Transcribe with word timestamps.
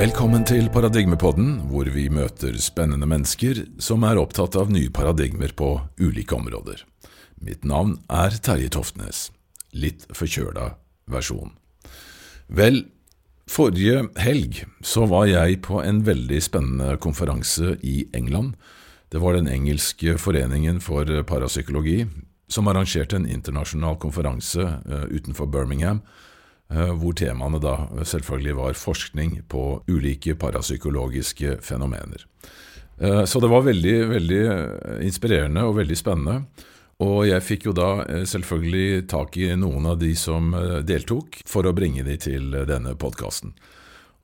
Velkommen 0.00 0.46
til 0.48 0.70
Paradigmepodden, 0.72 1.66
hvor 1.68 1.84
vi 1.92 2.06
møter 2.08 2.54
spennende 2.56 3.04
mennesker 3.04 3.58
som 3.84 4.06
er 4.08 4.16
opptatt 4.16 4.54
av 4.56 4.70
nye 4.72 4.88
paradigmer 4.88 5.52
på 5.52 5.74
ulike 6.00 6.32
områder. 6.38 6.78
Mitt 7.44 7.66
navn 7.68 7.98
er 8.08 8.32
Terje 8.40 8.70
Toftnes. 8.72 9.26
Litt 9.76 10.06
forkjøla 10.16 10.70
versjon. 11.12 11.52
Vel, 12.48 12.86
forrige 13.44 14.06
helg 14.24 14.62
så 14.80 15.04
var 15.10 15.28
jeg 15.28 15.60
på 15.68 15.82
en 15.84 16.00
veldig 16.08 16.40
spennende 16.48 16.96
konferanse 16.96 17.74
i 17.84 18.06
England. 18.16 18.54
Det 19.12 19.20
var 19.20 19.36
Den 19.36 19.52
engelske 19.52 20.16
foreningen 20.16 20.80
for 20.80 21.04
parapsykologi 21.28 22.06
som 22.48 22.72
arrangerte 22.72 23.20
en 23.20 23.28
internasjonal 23.28 24.00
konferanse 24.00 24.64
uh, 24.64 25.04
utenfor 25.12 25.52
Birmingham, 25.52 26.00
hvor 26.70 27.16
temaene 27.18 27.58
da 27.58 27.74
selvfølgelig 28.06 28.52
var 28.54 28.76
forskning 28.78 29.32
på 29.50 29.62
ulike 29.90 30.36
parapsykologiske 30.38 31.56
fenomener. 31.66 32.22
Uh, 33.02 33.24
så 33.26 33.42
det 33.42 33.50
var 33.50 33.66
veldig, 33.66 33.96
veldig 34.12 34.42
inspirerende 35.06 35.64
og 35.66 35.80
veldig 35.80 35.98
spennende. 35.98 36.66
Og 37.00 37.24
jeg 37.26 37.42
fikk 37.42 37.66
jo 37.70 37.72
da 37.74 37.88
selvfølgelig 38.28 39.06
tak 39.08 39.38
i 39.40 39.48
noen 39.56 39.88
av 39.88 39.98
de 40.02 40.12
som 40.20 40.52
deltok, 40.84 41.38
for 41.48 41.64
å 41.64 41.72
bringe 41.72 42.04
de 42.04 42.18
til 42.20 42.52
denne 42.68 42.92
podkasten. 42.92 43.54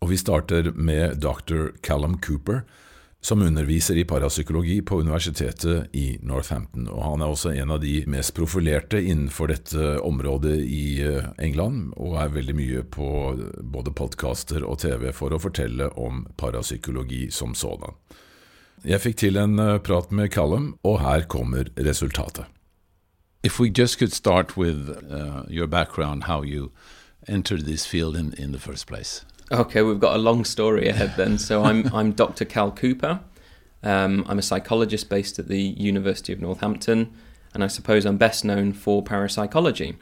Og 0.04 0.10
vi 0.12 0.18
starter 0.20 0.68
med 0.76 1.16
dr. 1.24 1.70
Callum 1.80 2.18
Cooper, 2.20 2.66
som 3.26 3.42
underviser 3.42 3.96
i 3.96 4.04
parapsykologi 4.04 4.82
på 4.82 5.00
universitetet 5.00 5.94
i 5.96 6.18
Northampton. 6.22 6.84
Og 6.86 7.02
han 7.02 7.22
er 7.24 7.32
også 7.32 7.50
en 7.58 7.72
av 7.74 7.80
de 7.82 8.04
mest 8.06 8.36
profilerte 8.36 9.00
innenfor 9.02 9.50
dette 9.50 9.96
området 10.06 10.60
i 10.62 11.02
eh, 11.02 11.26
England, 11.42 11.90
og 11.98 12.14
er 12.22 12.30
veldig 12.36 12.54
mye 12.54 12.84
på 12.86 13.08
både 13.74 13.90
podkaster 13.98 14.62
og 14.62 14.78
TV 14.84 15.08
for 15.10 15.34
å 15.34 15.42
fortelle 15.42 15.90
om 15.98 16.22
parapsykologi 16.38 17.24
som 17.34 17.58
sådan. 17.58 17.98
Jeg 18.86 19.02
fikk 19.02 19.18
til 19.24 19.42
en 19.42 19.58
eh, 19.58 19.80
prat 19.82 20.14
med 20.14 20.30
Callum, 20.30 20.76
og 20.86 21.00
her 21.02 21.26
kommer 21.26 21.66
resultatet. 21.74 22.46
If 23.42 23.58
we 23.58 23.72
just 23.74 23.98
could 23.98 24.14
start 24.14 24.56
with 24.56 24.86
uh, 25.10 25.42
your 25.50 25.66
background, 25.66 26.24
how 26.30 26.44
you 26.44 26.70
entered 27.26 27.66
this 27.66 27.86
field 27.86 28.14
in, 28.14 28.34
in 28.38 28.52
the 28.52 28.62
first 28.62 28.86
place. 28.86 29.24
Okay, 29.52 29.80
we've 29.82 30.00
got 30.00 30.16
a 30.16 30.18
long 30.18 30.44
story 30.44 30.88
ahead 30.88 31.14
then. 31.16 31.38
So 31.38 31.62
I'm 31.68 31.92
I'm 31.94 32.12
Dr. 32.12 32.44
Cal 32.44 32.72
Cooper. 32.72 33.20
Um, 33.82 34.24
I'm 34.28 34.40
a 34.40 34.42
psychologist 34.42 35.08
based 35.08 35.38
at 35.38 35.46
the 35.46 35.60
University 35.60 36.32
of 36.32 36.40
Northampton, 36.40 37.12
and 37.54 37.62
I 37.62 37.68
suppose 37.68 38.04
I'm 38.04 38.16
best 38.16 38.44
known 38.44 38.72
for 38.72 39.02
parapsychology. 39.02 39.96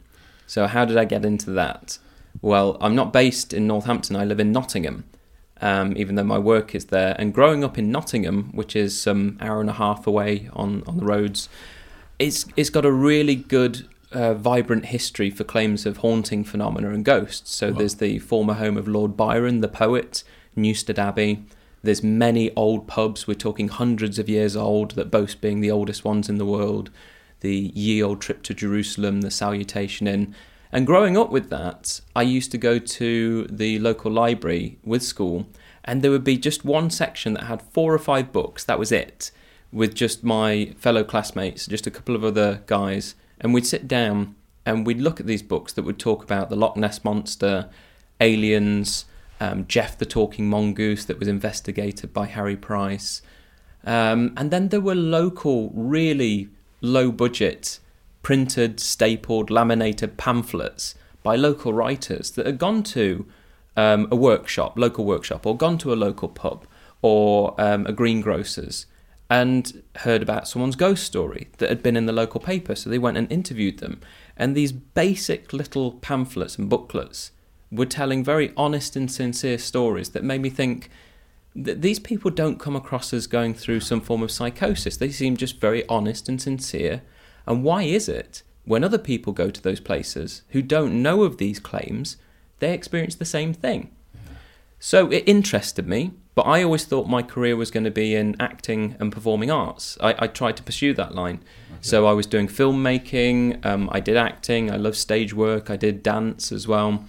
So 0.47 0.65
how 0.65 0.85
did 0.85 0.97
I 0.97 1.05
get 1.05 1.23
into 1.23 1.51
that? 1.51 1.99
Well, 2.41 2.77
I'm 2.81 2.95
not 2.95 3.13
based 3.13 3.53
in 3.53 3.67
Northampton. 3.67 4.15
I 4.15 4.25
live 4.25 4.39
in 4.39 4.51
Nottingham, 4.51 5.05
um, 5.61 5.95
even 5.95 6.15
though 6.15 6.23
my 6.23 6.39
work 6.39 6.73
is 6.73 6.85
there. 6.85 7.15
And 7.19 7.31
growing 7.33 7.63
up 7.63 7.77
in 7.77 7.91
Nottingham, 7.91 8.49
which 8.53 8.75
is 8.75 8.99
some 8.99 9.37
hour 9.39 9.61
and 9.61 9.69
a 9.69 9.73
half 9.73 10.07
away 10.07 10.49
on 10.53 10.83
on 10.87 10.97
the 10.97 11.05
roads, 11.05 11.49
it's 12.17 12.47
it's 12.55 12.71
got 12.71 12.83
a 12.83 12.91
really 12.91 13.35
good 13.35 13.87
uh, 14.15 14.33
vibrant 14.33 14.85
history 14.85 15.29
for 15.29 15.43
claims 15.43 15.85
of 15.85 15.97
haunting 15.97 16.43
phenomena 16.43 16.89
and 16.89 17.03
ghosts. 17.03 17.53
So 17.53 17.71
wow. 17.71 17.77
there's 17.77 17.95
the 17.95 18.19
former 18.19 18.53
home 18.53 18.77
of 18.77 18.87
Lord 18.87 19.17
Byron, 19.17 19.61
the 19.61 19.67
poet, 19.67 20.23
Newstead 20.55 20.97
Abbey. 20.97 21.45
There's 21.83 22.03
many 22.03 22.53
old 22.55 22.87
pubs, 22.87 23.27
we're 23.27 23.35
talking 23.35 23.67
hundreds 23.67 24.17
of 24.17 24.29
years 24.29 24.55
old, 24.55 24.91
that 24.91 25.11
boast 25.11 25.41
being 25.41 25.59
the 25.59 25.69
oldest 25.69 26.03
ones 26.03 26.29
in 26.29 26.37
the 26.37 26.45
world. 26.45 26.89
The 27.41 27.71
ye 27.75 28.01
old 28.01 28.21
trip 28.21 28.41
to 28.43 28.53
Jerusalem, 28.53 29.21
the 29.21 29.29
Salutation 29.29 30.07
Inn. 30.07 30.33
And 30.71 30.87
growing 30.87 31.15
up 31.15 31.29
with 31.29 31.49
that, 31.51 32.01
I 32.15 32.23
used 32.23 32.51
to 32.51 32.57
go 32.57 32.79
to 32.79 33.47
the 33.51 33.77
local 33.79 34.11
library 34.11 34.79
with 34.83 35.03
school, 35.03 35.45
and 35.83 36.01
there 36.01 36.09
would 36.09 36.23
be 36.23 36.37
just 36.37 36.65
one 36.65 36.89
section 36.89 37.33
that 37.33 37.43
had 37.43 37.61
four 37.61 37.93
or 37.93 37.99
five 37.99 38.31
books, 38.31 38.63
that 38.63 38.79
was 38.79 38.91
it, 38.91 39.29
with 39.71 39.93
just 39.93 40.23
my 40.23 40.73
fellow 40.79 41.03
classmates, 41.03 41.67
just 41.67 41.85
a 41.85 41.91
couple 41.91 42.15
of 42.15 42.23
other 42.23 42.63
guys 42.65 43.13
and 43.39 43.53
we'd 43.53 43.65
sit 43.65 43.87
down 43.87 44.35
and 44.65 44.85
we'd 44.85 45.01
look 45.01 45.19
at 45.19 45.27
these 45.27 45.43
books 45.43 45.73
that 45.73 45.83
would 45.83 45.99
talk 45.99 46.23
about 46.23 46.49
the 46.49 46.55
Loch 46.55 46.75
Ness 46.75 47.03
monster, 47.03 47.69
aliens, 48.19 49.05
um, 49.39 49.65
Gef 49.65 49.97
the 49.97 50.05
talking 50.05 50.49
mongoose 50.49 51.05
that 51.05 51.19
was 51.19 51.27
investigated 51.27 52.13
by 52.13 52.25
Harry 52.25 52.55
Price, 52.55 53.21
um, 53.85 54.33
and 54.35 54.49
then 54.49 54.69
there 54.69 54.81
were 54.81 54.95
local, 54.95 55.69
really 55.73 56.49
low 56.81 57.11
budget, 57.11 57.79
printed, 58.23 58.79
stapled, 58.79 59.49
laminated 59.51 60.17
pamphlets 60.17 60.95
by 61.21 61.35
local 61.35 61.73
writers 61.73 62.31
that 62.31 62.45
had 62.45 62.57
gone 62.57 62.81
to 62.83 63.25
um, 63.77 64.07
a 64.09 64.15
workshop, 64.15 64.77
local 64.77 65.05
workshop, 65.05 65.45
or 65.45 65.55
gone 65.55 65.77
to 65.77 65.93
a 65.93 65.95
local 65.95 66.27
pub 66.27 66.65
or 67.01 67.59
um, 67.61 67.85
a 67.85 67.93
greengrocer's 67.93 68.87
and 69.29 69.81
heard 69.97 70.21
about 70.21 70.47
someone's 70.47 70.75
ghost 70.75 71.03
story 71.03 71.47
that 71.57 71.69
had 71.69 71.81
been 71.81 71.97
in 71.97 72.05
the 72.05 72.13
local 72.13 72.39
paper. 72.39 72.75
So 72.75 72.89
they 72.89 72.99
went 72.99 73.17
and 73.17 73.31
interviewed 73.31 73.79
them. 73.79 74.01
And 74.37 74.55
these 74.55 74.71
basic 74.71 75.51
little 75.51 75.93
pamphlets 75.93 76.57
and 76.57 76.69
booklets 76.69 77.31
were 77.71 77.85
telling 77.85 78.23
very 78.23 78.53
honest 78.55 78.95
and 78.95 79.11
sincere 79.11 79.57
stories 79.57 80.09
that 80.09 80.23
made 80.23 80.41
me 80.41 80.49
think 80.49 80.89
that 81.55 81.81
these 81.81 81.99
people 81.99 82.29
don't 82.29 82.59
come 82.59 82.75
across 82.75 83.13
as 83.13 83.27
going 83.27 83.53
through 83.53 83.79
some 83.79 84.01
form 84.01 84.21
of 84.21 84.31
psychosis. 84.31 84.97
They 84.97 85.09
seem 85.09 85.37
just 85.37 85.59
very 85.59 85.87
honest 85.87 86.27
and 86.29 86.41
sincere. 86.41 87.01
And 87.47 87.63
why 87.63 87.83
is 87.83 88.09
it 88.09 88.43
when 88.65 88.83
other 88.83 88.97
people 88.97 89.33
go 89.33 89.49
to 89.49 89.61
those 89.61 89.79
places 89.79 90.43
who 90.49 90.61
don't 90.61 91.01
know 91.01 91.23
of 91.23 91.37
these 91.37 91.59
claims, 91.59 92.17
they 92.59 92.73
experience 92.73 93.15
the 93.15 93.25
same 93.25 93.53
thing? 93.53 93.89
So 94.79 95.09
it 95.09 95.23
interested 95.25 95.87
me. 95.87 96.11
But 96.35 96.43
I 96.43 96.63
always 96.63 96.83
thought 96.83 97.07
my 97.07 97.23
career 97.23 97.55
was 97.55 97.71
going 97.71 97.85
to 97.85 97.91
be 97.91 98.13
in 98.13 98.35
acting 98.41 98.97
and 98.99 99.11
performing 99.11 99.49
arts. 99.49 99.97
I, 100.01 100.15
I 100.19 100.27
tried 100.27 100.57
to 100.57 100.63
pursue 100.63 100.93
that 100.93 101.15
line. 101.15 101.35
Okay. 101.71 101.77
So 101.79 102.05
I 102.05 102.11
was 102.11 102.27
doing 102.27 102.47
filmmaking, 102.47 103.65
um, 103.65 103.89
I 103.91 104.01
did 104.01 104.17
acting, 104.17 104.69
I 104.69 104.75
love 104.75 104.97
stage 104.97 105.33
work, 105.33 105.69
I 105.69 105.77
did 105.77 106.03
dance 106.03 106.51
as 106.51 106.67
well. 106.67 107.05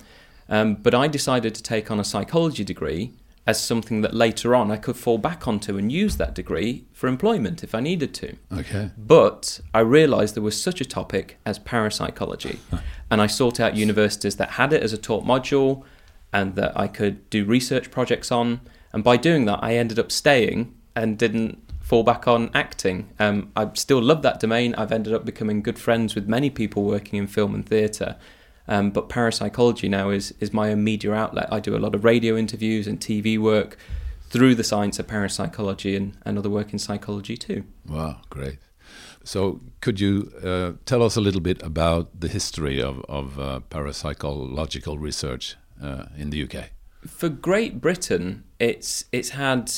Um, 0.49 0.77
but 0.77 0.95
I 0.95 1.09
decided 1.09 1.57
to 1.57 1.63
take 1.63 1.91
on 1.91 1.99
a 1.99 2.05
psychology 2.05 2.63
degree 2.63 3.15
as 3.49 3.61
something 3.63 4.01
that 4.03 4.15
later 4.15 4.55
on 4.55 4.71
I 4.71 4.77
could 4.77 4.97
fall 4.97 5.19
back 5.19 5.47
onto 5.47 5.79
and 5.79 5.91
use 5.91 6.17
that 6.17 6.35
degree 6.35 6.85
for 6.93 7.09
employment 7.09 7.63
if 7.63 7.75
I 7.75 7.81
needed 7.81 8.13
to. 8.15 8.37
Okay. 8.53 8.91
But 8.97 9.61
I 9.73 9.81
realized 9.81 10.35
there 10.35 10.43
was 10.43 10.61
such 10.61 10.81
a 10.81 10.85
topic 10.85 11.39
as 11.45 11.59
parapsychology. 11.59 12.59
and 13.11 13.21
I 13.21 13.27
sought 13.27 13.59
out 13.59 13.77
universities 13.77 14.37
that 14.37 14.51
had 14.51 14.73
it 14.73 14.83
as 14.83 14.93
a 14.93 14.99
taught 14.99 15.25
module 15.25 15.85
and 16.33 16.57
that 16.57 16.79
I 16.79 16.89
could 16.89 17.29
do 17.31 17.45
research 17.45 17.91
projects 17.91 18.31
on. 18.31 18.61
And 18.97 19.05
by 19.05 19.19
doing 19.19 19.45
that, 19.45 19.59
I 19.63 19.75
ended 19.77 19.99
up 19.99 20.11
staying 20.11 20.75
and 20.95 21.19
didn't 21.19 21.63
fall 21.83 22.03
back 22.03 22.27
on 22.27 22.51
acting. 22.55 23.11
Um, 23.19 23.53
I 23.55 23.71
still 23.75 24.01
love 24.01 24.23
that 24.23 24.41
domain. 24.41 24.75
I've 24.75 24.91
ended 24.91 25.13
up 25.13 25.27
becoming 25.27 25.61
good 25.61 25.79
friends 25.79 26.15
with 26.15 26.27
many 26.27 26.49
people 26.49 26.83
working 26.83 27.19
in 27.19 27.27
film 27.27 27.55
and 27.55 27.69
theatre. 27.69 28.17
Um, 28.67 28.91
but 28.91 29.11
parapsychology 29.11 29.91
now 29.91 30.09
is 30.09 30.33
is 30.41 30.55
my 30.55 30.71
own 30.71 30.83
media 30.83 31.13
outlet. 31.13 31.53
I 31.53 31.61
do 31.61 31.77
a 31.77 31.83
lot 31.85 31.95
of 31.95 32.05
radio 32.07 32.39
interviews 32.39 32.87
and 32.87 32.99
TV 32.99 33.39
work 33.39 33.77
through 34.31 34.55
the 34.55 34.65
science 34.65 34.99
of 34.99 35.07
parapsychology 35.07 35.95
and, 35.95 36.17
and 36.25 36.39
other 36.39 36.49
work 36.49 36.73
in 36.73 36.79
psychology 36.79 37.37
too. 37.37 37.65
Wow, 37.87 38.23
great. 38.31 38.57
So, 39.25 39.61
could 39.83 40.01
you 40.01 40.33
uh, 40.43 40.73
tell 40.87 41.03
us 41.03 41.17
a 41.17 41.21
little 41.21 41.43
bit 41.43 41.63
about 41.63 42.19
the 42.19 42.29
history 42.29 42.81
of, 42.81 43.05
of 43.11 43.39
uh, 43.39 43.61
parapsychological 43.69 44.99
research 44.99 45.57
uh, 45.83 46.07
in 46.17 46.31
the 46.31 46.43
UK? 46.45 46.71
For 47.07 47.29
Great 47.29 47.81
Britain, 47.81 48.45
it's 48.59 49.05
it's 49.13 49.31
had 49.31 49.71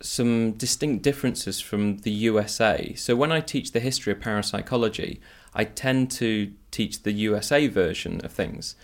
some 0.00 0.52
distinct 0.52 1.02
differences 1.02 1.60
from 1.60 1.98
the 1.98 2.10
USA. 2.10 2.94
So 2.94 3.14
when 3.14 3.30
I 3.30 3.40
teach 3.40 3.72
the 3.72 3.80
history 3.80 4.12
of 4.12 4.20
parapsychology, 4.20 5.20
I 5.54 5.64
tend 5.64 6.10
to 6.12 6.52
teach 6.70 7.02
the 7.02 7.12
USA 7.12 7.68
version 7.68 8.20
of 8.24 8.32
things. 8.32 8.74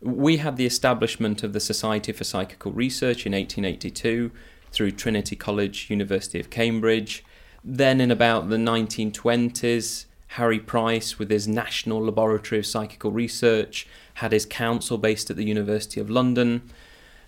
We 0.00 0.36
had 0.36 0.56
the 0.56 0.66
establishment 0.66 1.42
of 1.42 1.52
the 1.52 1.60
Society 1.60 2.12
for 2.12 2.22
Psychical 2.22 2.70
Research 2.70 3.26
in 3.26 3.32
1882 3.32 4.30
through 4.70 4.92
Trinity 4.92 5.34
College, 5.34 5.90
University 5.90 6.38
of 6.38 6.50
Cambridge. 6.50 7.24
Then 7.64 8.00
in 8.00 8.10
about 8.12 8.48
the 8.48 8.56
1920s, 8.56 10.04
Harry 10.32 10.60
Price, 10.60 11.18
with 11.18 11.30
his 11.30 11.48
National 11.48 12.04
Laboratory 12.04 12.60
of 12.60 12.66
Psychical 12.66 13.10
Research, 13.10 13.88
had 14.14 14.32
his 14.32 14.46
council 14.46 14.98
based 14.98 15.30
at 15.30 15.36
the 15.36 15.44
University 15.44 16.00
of 16.00 16.10
London. 16.10 16.70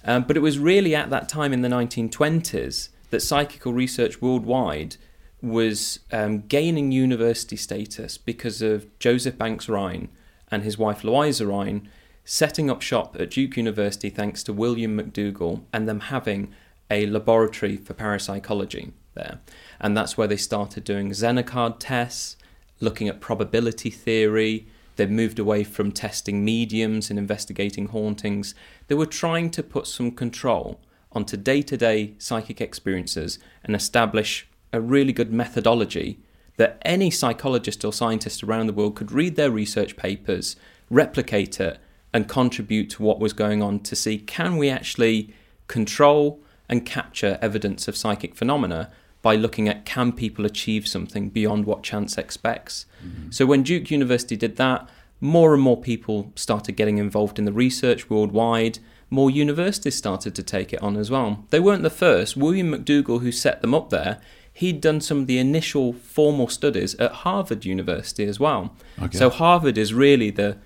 Um, 0.05 0.25
but 0.25 0.37
it 0.37 0.41
was 0.41 0.59
really 0.59 0.95
at 0.95 1.11
that 1.11 1.29
time 1.29 1.53
in 1.53 1.63
the 1.63 1.69
1920s 1.69 2.89
that 3.11 3.21
psychical 3.21 3.73
research 3.73 4.23
worldwide 4.23 4.97
was 5.43 6.01
um, 6.13 6.41
gaining 6.41 6.93
university 6.93 7.57
status 7.57 8.19
because 8.19 8.63
of 8.63 8.87
Joseph 8.99 9.39
Banks 9.39 9.69
Rhine 9.69 10.09
and 10.51 10.63
his 10.63 10.79
wife 10.79 11.05
Louisa 11.05 11.47
Rhine 11.47 11.89
setting 12.25 12.71
up 12.71 12.83
shop 12.83 13.17
at 13.19 13.31
Duke 13.31 13.57
University 13.57 14.11
thanks 14.11 14.43
to 14.45 14.53
William 14.53 14.99
McDougall 14.99 15.63
and 15.73 15.89
them 15.89 16.01
having 16.01 16.53
a 16.91 17.07
laboratory 17.07 17.77
for 17.77 17.95
parapsychology 17.95 18.93
there. 19.15 19.41
And 19.81 19.97
that's 19.97 20.17
where 20.17 20.29
they 20.29 20.37
started 20.37 20.85
doing 20.85 21.11
Zener 21.11 21.47
card 21.47 21.81
tests, 21.81 22.37
looking 22.81 23.09
at 23.09 23.21
probability 23.21 23.91
theory, 23.91 24.67
They've 25.01 25.11
moved 25.11 25.39
away 25.39 25.65
from 25.65 25.93
testing 25.93 26.45
mediums 26.45 27.09
and 27.09 27.19
investigating 27.19 27.87
hauntings. 27.87 28.55
They 28.87 28.95
were 28.95 29.07
trying 29.07 29.49
to 29.53 29.63
put 29.63 29.87
some 29.87 30.11
control 30.11 30.79
onto 31.13 31.39
day 31.39 31.63
to 31.63 31.79
day 31.79 32.13
psychic 32.19 32.61
experiences 32.61 33.39
and 33.65 33.75
establish 33.75 34.47
a 34.75 34.81
really 34.83 35.15
good 35.15 35.33
methodology 35.33 36.21
that 36.59 36.83
any 36.83 37.11
psychologist 37.11 37.83
or 37.83 37.95
scientist 37.95 38.43
around 38.43 38.67
the 38.67 38.75
world 38.75 38.95
could 38.95 39.11
read 39.11 39.37
their 39.37 39.51
research 39.51 39.97
papers, 39.97 40.55
replicate 40.91 41.59
it, 41.61 41.79
and 42.13 42.29
contribute 42.29 42.91
to 42.91 43.03
what 43.03 43.21
was 43.21 43.33
going 43.33 43.63
on 43.63 43.81
to 43.81 43.97
see 43.97 44.19
can 44.19 44.59
we 44.59 44.69
actually 44.69 45.33
control 45.67 46.43
and 46.69 46.85
capture 46.85 47.39
evidence 47.41 47.89
of 47.89 47.97
psychic 47.97 48.35
phenomena 48.35 48.91
by 49.23 49.37
looking 49.37 49.69
at 49.69 49.85
can 49.85 50.13
people 50.13 50.47
achieve 50.47 50.89
something 50.89 51.29
beyond 51.29 51.67
what 51.67 51.83
chance 51.83 52.17
expects. 52.17 52.87
Mm-hmm. 53.05 53.31
So 53.31 53.47
when 53.47 53.63
Duke 53.63 53.91
University 53.91 54.37
did 54.37 54.57
that, 54.57 54.89
more 55.21 55.53
and 55.53 55.63
more 55.63 55.81
people 55.81 56.33
started 56.35 56.73
getting 56.73 56.99
involved 56.99 57.39
in 57.39 57.45
the 57.45 57.53
research 57.53 58.09
worldwide. 58.09 58.79
More 59.11 59.31
universities 59.31 59.97
started 59.97 60.35
to 60.37 60.43
take 60.43 60.73
it 60.73 60.83
on 60.83 60.97
as 60.97 61.11
well. 61.11 61.45
They 61.51 61.61
weren't 61.61 61.83
the 61.83 61.91
first. 61.91 62.37
William 62.37 62.73
McDougall, 62.73 63.21
who 63.21 63.33
set 63.33 63.61
them 63.61 63.75
up 63.75 63.91
there, 63.91 64.21
he'd 64.53 64.81
done 64.81 65.01
some 65.01 65.21
of 65.21 65.27
the 65.27 65.39
initial 65.39 65.93
formal 65.93 66.49
studies 66.49 66.95
at 66.97 67.13
Harvard 67.13 67.65
University 67.65 68.25
as 68.25 68.41
well. 68.41 68.75
Okay. 69.03 69.19
So 69.19 69.29
Harvard 69.29 69.77
is 69.77 69.93
really 69.93 70.31
the 70.31 70.57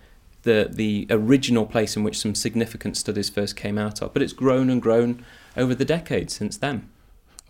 the 0.43 0.69
the 0.71 1.07
original 1.11 1.67
place 1.67 1.97
in 1.97 2.05
which 2.05 2.19
some 2.19 2.35
significant 2.35 2.97
studies 2.97 3.31
first 3.31 3.57
came 3.57 3.79
out 3.79 4.03
of, 4.03 4.13
but 4.13 4.23
it's 4.23 4.33
grown 4.33 4.71
and 4.71 4.81
grown 4.81 5.25
over 5.57 5.75
the 5.75 5.85
decades 5.85 6.35
since 6.35 6.57
then. 6.57 6.89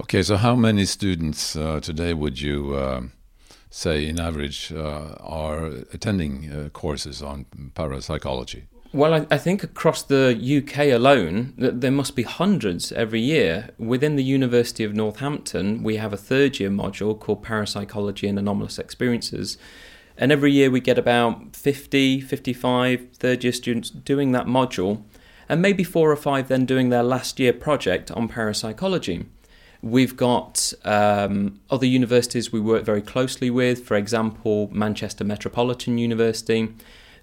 Okay, 0.01 0.23
so 0.25 0.37
how 0.37 0.57
many 0.57 0.85
students 0.87 1.55
uh, 1.55 1.79
today 1.81 2.15
would 2.15 2.41
you 2.41 2.75
uh, 2.75 3.03
say, 3.71 4.09
in 4.09 4.19
average, 4.19 4.73
uh, 4.73 5.15
are 5.21 5.67
attending 5.93 6.51
uh, 6.51 6.69
courses 6.71 7.23
on 7.23 7.47
parapsychology? 7.75 8.65
Well, 8.93 9.15
I, 9.15 9.27
I, 9.31 9.39
think 9.39 9.63
across 9.63 10.03
the 10.03 10.37
UK 10.37 10.93
alone, 10.93 11.55
there 11.57 11.93
must 11.93 12.17
be 12.17 12.25
hundreds 12.25 12.91
every 12.91 13.21
year. 13.21 13.71
Within 13.79 14.17
the 14.17 14.25
University 14.25 14.83
of 14.83 14.95
Northampton, 14.95 15.85
we 15.85 15.97
have 15.97 16.13
a 16.13 16.17
third 16.17 16.59
year 16.59 16.71
module 16.71 17.19
called 17.19 17.45
Parapsychology 17.45 18.29
and 18.29 18.39
Anomalous 18.39 18.81
Experiences. 18.81 19.59
And 20.17 20.33
every 20.33 20.53
year 20.53 20.71
we 20.71 20.81
get 20.81 20.99
about 20.99 21.55
50, 21.55 22.21
55 22.21 23.09
third 23.15 23.45
year 23.45 23.53
students 23.53 23.91
doing 23.91 24.33
that 24.33 24.47
module, 24.47 25.03
and 25.49 25.63
maybe 25.63 25.85
four 25.85 26.11
or 26.11 26.17
five 26.17 26.49
then 26.49 26.65
doing 26.65 26.89
their 26.89 27.03
last 27.05 27.39
year 27.39 27.53
project 27.53 28.11
on 28.11 28.29
parapsychology. 28.29 29.27
We've 29.85 30.17
got 30.17 30.73
um, 30.87 31.61
other 31.69 31.85
universities 31.85 32.51
we 32.51 32.59
work 32.59 32.85
very 32.85 33.03
closely 33.03 33.51
with, 33.51 33.87
for 33.87 33.97
example, 33.99 34.71
Manchester 34.73 35.25
Metropolitan 35.25 35.99
University. 35.99 36.75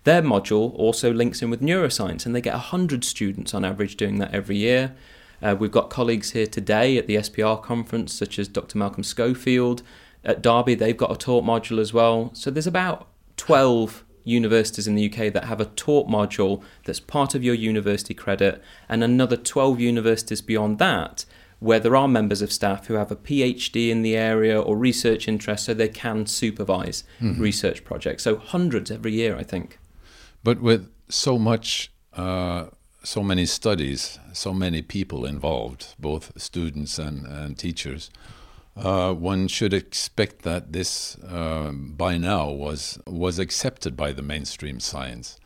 Their 0.03 0.21
module 0.21 0.71
also 0.75 1.11
links 1.11 1.41
in 1.41 1.49
with 1.49 1.61
neuroscience, 1.61 2.23
and 2.23 2.35
they 2.35 2.41
get 2.41 2.53
100 2.53 3.03
students 3.03 3.55
on 3.55 3.65
average 3.65 3.97
doing 3.97 4.19
that 4.19 4.31
every 4.31 4.57
year. 4.57 4.93
Uh, 5.41 5.55
we've 5.57 5.71
got 5.71 5.89
colleagues 5.89 6.33
here 6.33 6.45
today 6.45 6.99
at 6.99 7.07
the 7.07 7.15
SPR 7.15 7.59
conference, 7.63 8.13
such 8.13 8.37
as 8.37 8.47
Dr. 8.47 8.77
Malcolm 8.77 9.03
Schofield. 9.03 9.81
At 10.23 10.43
Derby, 10.43 10.75
they've 10.75 10.95
got 10.95 11.11
a 11.11 11.15
taught 11.15 11.43
module 11.43 11.79
as 11.79 11.93
well. 11.93 12.29
So 12.35 12.51
there's 12.51 12.67
about 12.67 13.07
12 13.37 14.05
universities 14.23 14.87
in 14.87 14.93
the 14.93 15.11
UK 15.11 15.33
that 15.33 15.45
have 15.45 15.59
a 15.59 15.65
taught 15.65 16.07
module 16.07 16.61
that's 16.85 16.99
part 16.99 17.33
of 17.33 17.43
your 17.43 17.55
university 17.55 18.13
credit, 18.13 18.61
and 18.87 19.03
another 19.03 19.35
12 19.35 19.79
universities 19.79 20.43
beyond 20.43 20.77
that 20.77 21.25
where 21.61 21.79
there 21.79 21.95
are 21.95 22.07
members 22.07 22.41
of 22.41 22.51
staff 22.51 22.87
who 22.87 22.95
have 22.95 23.11
a 23.11 23.15
PhD 23.15 23.89
in 23.89 24.01
the 24.01 24.17
area 24.17 24.59
or 24.59 24.75
research 24.75 25.27
interest 25.27 25.65
so 25.65 25.75
they 25.75 25.87
can 25.87 26.25
supervise 26.25 27.03
mm-hmm. 27.21 27.39
research 27.39 27.83
projects. 27.83 28.23
So 28.23 28.37
hundreds 28.37 28.89
every 28.89 29.11
year, 29.13 29.37
I 29.37 29.43
think. 29.43 29.77
But 30.43 30.59
with 30.59 30.91
so 31.07 31.37
much, 31.37 31.91
uh, 32.13 32.65
so 33.03 33.21
many 33.21 33.45
studies, 33.45 34.17
so 34.33 34.53
many 34.55 34.81
people 34.81 35.23
involved, 35.23 35.93
both 35.99 36.31
students 36.41 36.97
and, 36.97 37.27
and 37.27 37.55
teachers, 37.55 38.09
uh, 38.75 39.13
one 39.13 39.47
should 39.47 39.73
expect 39.73 40.41
that 40.41 40.73
this 40.73 41.15
uh, 41.19 41.71
by 41.71 42.17
now 42.17 42.49
was 42.49 42.99
was 43.05 43.37
accepted 43.37 43.95
by 43.95 44.11
the 44.13 44.23
mainstream 44.23 44.79
science. 44.79 45.39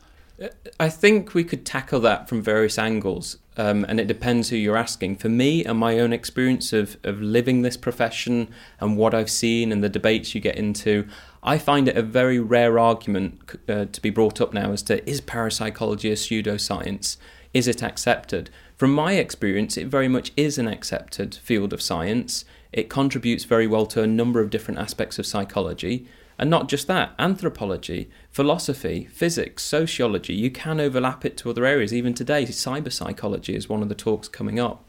I 0.78 0.90
think 0.90 1.32
we 1.32 1.44
could 1.44 1.64
tackle 1.64 2.00
that 2.00 2.28
from 2.28 2.42
various 2.42 2.78
angles, 2.78 3.38
um, 3.56 3.86
and 3.88 3.98
it 3.98 4.06
depends 4.06 4.50
who 4.50 4.56
you're 4.56 4.76
asking. 4.76 5.16
For 5.16 5.30
me 5.30 5.64
and 5.64 5.78
my 5.78 5.98
own 5.98 6.12
experience 6.12 6.74
of, 6.74 6.98
of 7.04 7.22
living 7.22 7.62
this 7.62 7.76
profession 7.76 8.48
and 8.78 8.98
what 8.98 9.14
I've 9.14 9.30
seen 9.30 9.72
and 9.72 9.82
the 9.82 9.88
debates 9.88 10.34
you 10.34 10.40
get 10.42 10.56
into, 10.56 11.08
I 11.42 11.56
find 11.56 11.88
it 11.88 11.96
a 11.96 12.02
very 12.02 12.38
rare 12.38 12.78
argument 12.78 13.58
uh, 13.68 13.86
to 13.86 14.02
be 14.02 14.10
brought 14.10 14.40
up 14.40 14.52
now 14.52 14.72
as 14.72 14.82
to 14.84 15.08
is 15.08 15.22
parapsychology 15.22 16.10
a 16.10 16.14
pseudoscience? 16.14 17.16
Is 17.54 17.66
it 17.66 17.82
accepted? 17.82 18.50
From 18.76 18.92
my 18.92 19.14
experience, 19.14 19.78
it 19.78 19.86
very 19.86 20.08
much 20.08 20.32
is 20.36 20.58
an 20.58 20.68
accepted 20.68 21.34
field 21.36 21.72
of 21.72 21.80
science. 21.80 22.44
It 22.72 22.90
contributes 22.90 23.44
very 23.44 23.66
well 23.66 23.86
to 23.86 24.02
a 24.02 24.06
number 24.06 24.40
of 24.40 24.50
different 24.50 24.80
aspects 24.80 25.18
of 25.18 25.24
psychology. 25.24 26.06
And 26.38 26.50
not 26.50 26.68
just 26.68 26.86
that, 26.88 27.14
anthropology, 27.18 28.10
philosophy, 28.36 29.08
physics, 29.10 29.62
sociology, 29.62 30.34
you 30.34 30.50
can 30.50 30.78
overlap 30.78 31.24
it 31.24 31.38
to 31.38 31.48
other 31.48 31.64
areas. 31.64 31.94
Even 31.94 32.12
today, 32.12 32.44
cyber 32.44 32.92
psychology 32.92 33.56
is 33.56 33.66
one 33.66 33.80
of 33.80 33.88
the 33.88 33.94
talks 33.94 34.28
coming 34.28 34.60
up. 34.60 34.86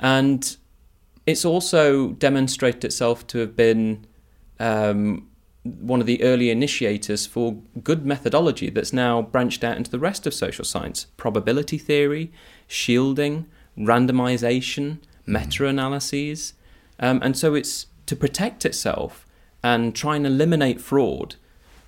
And 0.00 0.56
it's 1.24 1.44
also 1.44 2.08
demonstrated 2.08 2.84
itself 2.84 3.24
to 3.28 3.38
have 3.38 3.54
been 3.54 4.04
um, 4.58 5.28
one 5.62 6.00
of 6.00 6.08
the 6.08 6.20
early 6.24 6.50
initiators 6.50 7.24
for 7.24 7.52
good 7.84 8.04
methodology 8.04 8.68
that's 8.68 8.92
now 8.92 9.22
branched 9.22 9.62
out 9.62 9.76
into 9.76 9.92
the 9.92 10.00
rest 10.00 10.26
of 10.26 10.34
social 10.34 10.64
science 10.64 11.06
probability 11.16 11.78
theory, 11.78 12.32
shielding, 12.66 13.46
randomization, 13.78 14.98
mm-hmm. 14.98 15.32
meta 15.34 15.66
analyses. 15.66 16.54
Um, 16.98 17.20
and 17.22 17.38
so 17.38 17.54
it's 17.54 17.86
to 18.06 18.16
protect 18.16 18.66
itself 18.66 19.24
and 19.62 19.94
try 19.94 20.16
and 20.16 20.26
eliminate 20.26 20.80
fraud 20.80 21.36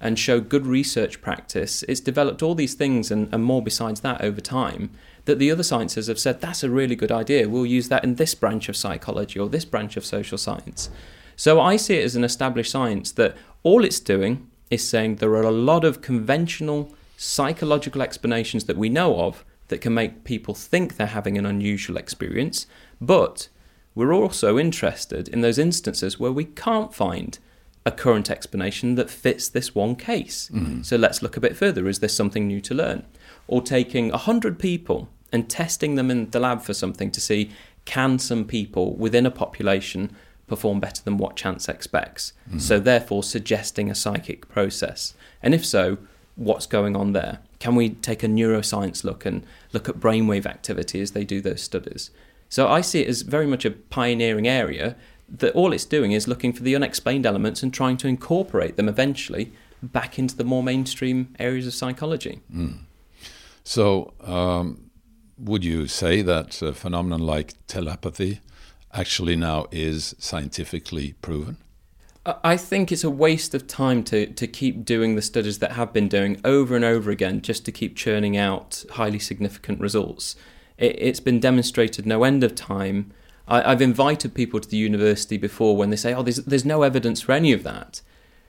and 0.04 0.18
show 0.18 0.38
good 0.38 0.66
research 0.66 1.22
practice, 1.22 1.82
it's 1.84 1.98
developed 1.98 2.42
all 2.42 2.54
these 2.54 2.74
things 2.74 3.10
and, 3.10 3.32
and, 3.32 3.42
more 3.42 3.62
besides 3.62 4.02
that 4.02 4.20
over 4.20 4.40
time 4.40 4.90
that 5.24 5.38
the 5.38 5.50
other 5.50 5.62
sciences 5.62 6.06
have 6.08 6.18
said 6.18 6.40
that's 6.40 6.62
a 6.62 6.68
really 6.68 6.94
good 6.94 7.10
idea. 7.10 7.48
We'll 7.48 7.64
use 7.64 7.88
that 7.88 8.04
in 8.04 8.16
this 8.16 8.34
branch 8.34 8.68
of 8.68 8.76
psychology 8.76 9.40
or 9.40 9.48
this 9.48 9.64
branch 9.64 9.96
of 9.96 10.04
social 10.04 10.36
science. 10.36 10.90
So 11.36 11.58
I 11.58 11.76
see 11.76 11.96
it 11.96 12.04
as 12.04 12.16
an 12.16 12.22
established 12.22 12.70
science 12.70 13.10
that 13.12 13.34
all 13.62 13.82
it's 13.82 13.98
doing 13.98 14.50
is 14.70 14.86
saying 14.86 15.16
there 15.16 15.34
are 15.34 15.42
a 15.42 15.50
lot 15.50 15.84
of 15.84 16.02
conventional 16.02 16.94
psychological 17.16 18.02
explanations 18.02 18.64
that 18.64 18.76
we 18.76 18.90
know 18.90 19.20
of 19.20 19.42
that 19.68 19.80
can 19.80 19.94
make 19.94 20.24
people 20.24 20.54
think 20.54 20.96
they're 20.96 21.06
having 21.06 21.38
an 21.38 21.46
unusual 21.46 21.96
experience, 21.96 22.66
but 23.00 23.48
we're 23.94 24.12
also 24.12 24.58
interested 24.58 25.28
in 25.28 25.40
those 25.40 25.58
instances 25.58 26.20
where 26.20 26.32
we 26.32 26.44
can't 26.44 26.92
find 26.92 27.38
a 27.86 27.92
current 27.92 28.30
explanation 28.30 28.94
that 28.94 29.10
fits 29.10 29.48
this 29.48 29.74
one 29.74 29.94
case. 29.94 30.50
Mm. 30.52 30.84
So 30.84 30.96
let's 30.96 31.22
look 31.22 31.36
a 31.36 31.40
bit 31.40 31.56
further. 31.56 31.86
Is 31.88 31.98
there 31.98 32.08
something 32.08 32.46
new 32.46 32.60
to 32.62 32.74
learn? 32.74 33.04
Or 33.46 33.60
taking 33.60 34.10
100 34.10 34.58
people 34.58 35.08
and 35.32 35.50
testing 35.50 35.96
them 35.96 36.10
in 36.10 36.30
the 36.30 36.40
lab 36.40 36.62
for 36.62 36.72
something 36.72 37.10
to 37.10 37.20
see 37.20 37.50
can 37.84 38.18
some 38.18 38.46
people 38.46 38.94
within 38.94 39.26
a 39.26 39.30
population 39.30 40.14
perform 40.46 40.80
better 40.80 41.02
than 41.02 41.18
what 41.18 41.36
chance 41.36 41.68
expects? 41.68 42.32
Mm. 42.50 42.60
So, 42.60 42.78
therefore, 42.78 43.22
suggesting 43.22 43.90
a 43.90 43.94
psychic 43.94 44.48
process. 44.48 45.14
And 45.42 45.54
if 45.54 45.66
so, 45.66 45.98
what's 46.36 46.66
going 46.66 46.96
on 46.96 47.12
there? 47.12 47.40
Can 47.58 47.74
we 47.74 47.90
take 47.90 48.22
a 48.22 48.26
neuroscience 48.26 49.04
look 49.04 49.26
and 49.26 49.44
look 49.72 49.88
at 49.88 50.00
brainwave 50.00 50.46
activity 50.46 51.00
as 51.00 51.12
they 51.12 51.24
do 51.24 51.40
those 51.40 51.62
studies? 51.62 52.10
So, 52.48 52.68
I 52.68 52.80
see 52.80 53.02
it 53.02 53.08
as 53.08 53.22
very 53.22 53.46
much 53.46 53.64
a 53.66 53.70
pioneering 53.70 54.48
area 54.48 54.96
that 55.38 55.54
all 55.54 55.72
it's 55.72 55.84
doing 55.84 56.12
is 56.12 56.28
looking 56.28 56.52
for 56.52 56.62
the 56.62 56.74
unexplained 56.76 57.26
elements 57.26 57.62
and 57.62 57.72
trying 57.72 57.96
to 57.98 58.08
incorporate 58.08 58.76
them 58.76 58.88
eventually 58.88 59.52
back 59.82 60.18
into 60.18 60.36
the 60.36 60.44
more 60.44 60.62
mainstream 60.62 61.34
areas 61.38 61.66
of 61.66 61.74
psychology. 61.74 62.40
Mm. 62.52 62.80
So, 63.64 64.12
um, 64.20 64.90
would 65.38 65.64
you 65.64 65.88
say 65.88 66.22
that 66.22 66.62
a 66.62 66.72
phenomenon 66.72 67.20
like 67.20 67.54
telepathy 67.66 68.40
actually 68.92 69.36
now 69.36 69.66
is 69.70 70.14
scientifically 70.18 71.14
proven? 71.20 71.56
I 72.26 72.56
think 72.56 72.90
it's 72.90 73.04
a 73.04 73.10
waste 73.10 73.54
of 73.54 73.66
time 73.66 74.02
to, 74.04 74.26
to 74.26 74.46
keep 74.46 74.84
doing 74.86 75.14
the 75.14 75.20
studies 75.20 75.58
that 75.58 75.72
have 75.72 75.92
been 75.92 76.08
doing 76.08 76.40
over 76.42 76.74
and 76.74 76.84
over 76.84 77.10
again 77.10 77.42
just 77.42 77.66
to 77.66 77.72
keep 77.72 77.96
churning 77.96 78.34
out 78.34 78.84
highly 78.92 79.18
significant 79.18 79.78
results. 79.78 80.34
It, 80.78 80.96
it's 80.98 81.20
been 81.20 81.38
demonstrated 81.38 82.06
no 82.06 82.24
end 82.24 82.42
of 82.42 82.54
time 82.54 83.12
I, 83.46 83.70
have 83.70 83.82
invited 83.82 84.34
people 84.34 84.60
to 84.60 84.68
the 84.68 84.76
university 84.76 85.36
before 85.36 85.76
when 85.76 85.90
they 85.90 85.96
say, 85.96 86.14
"Oh, 86.14 86.22
there's 86.22 86.38
there's 86.38 86.64
no 86.64 86.82
evidence 86.82 87.20
for 87.20 87.32
any 87.32 87.52
of 87.52 87.62
that," 87.64 88.00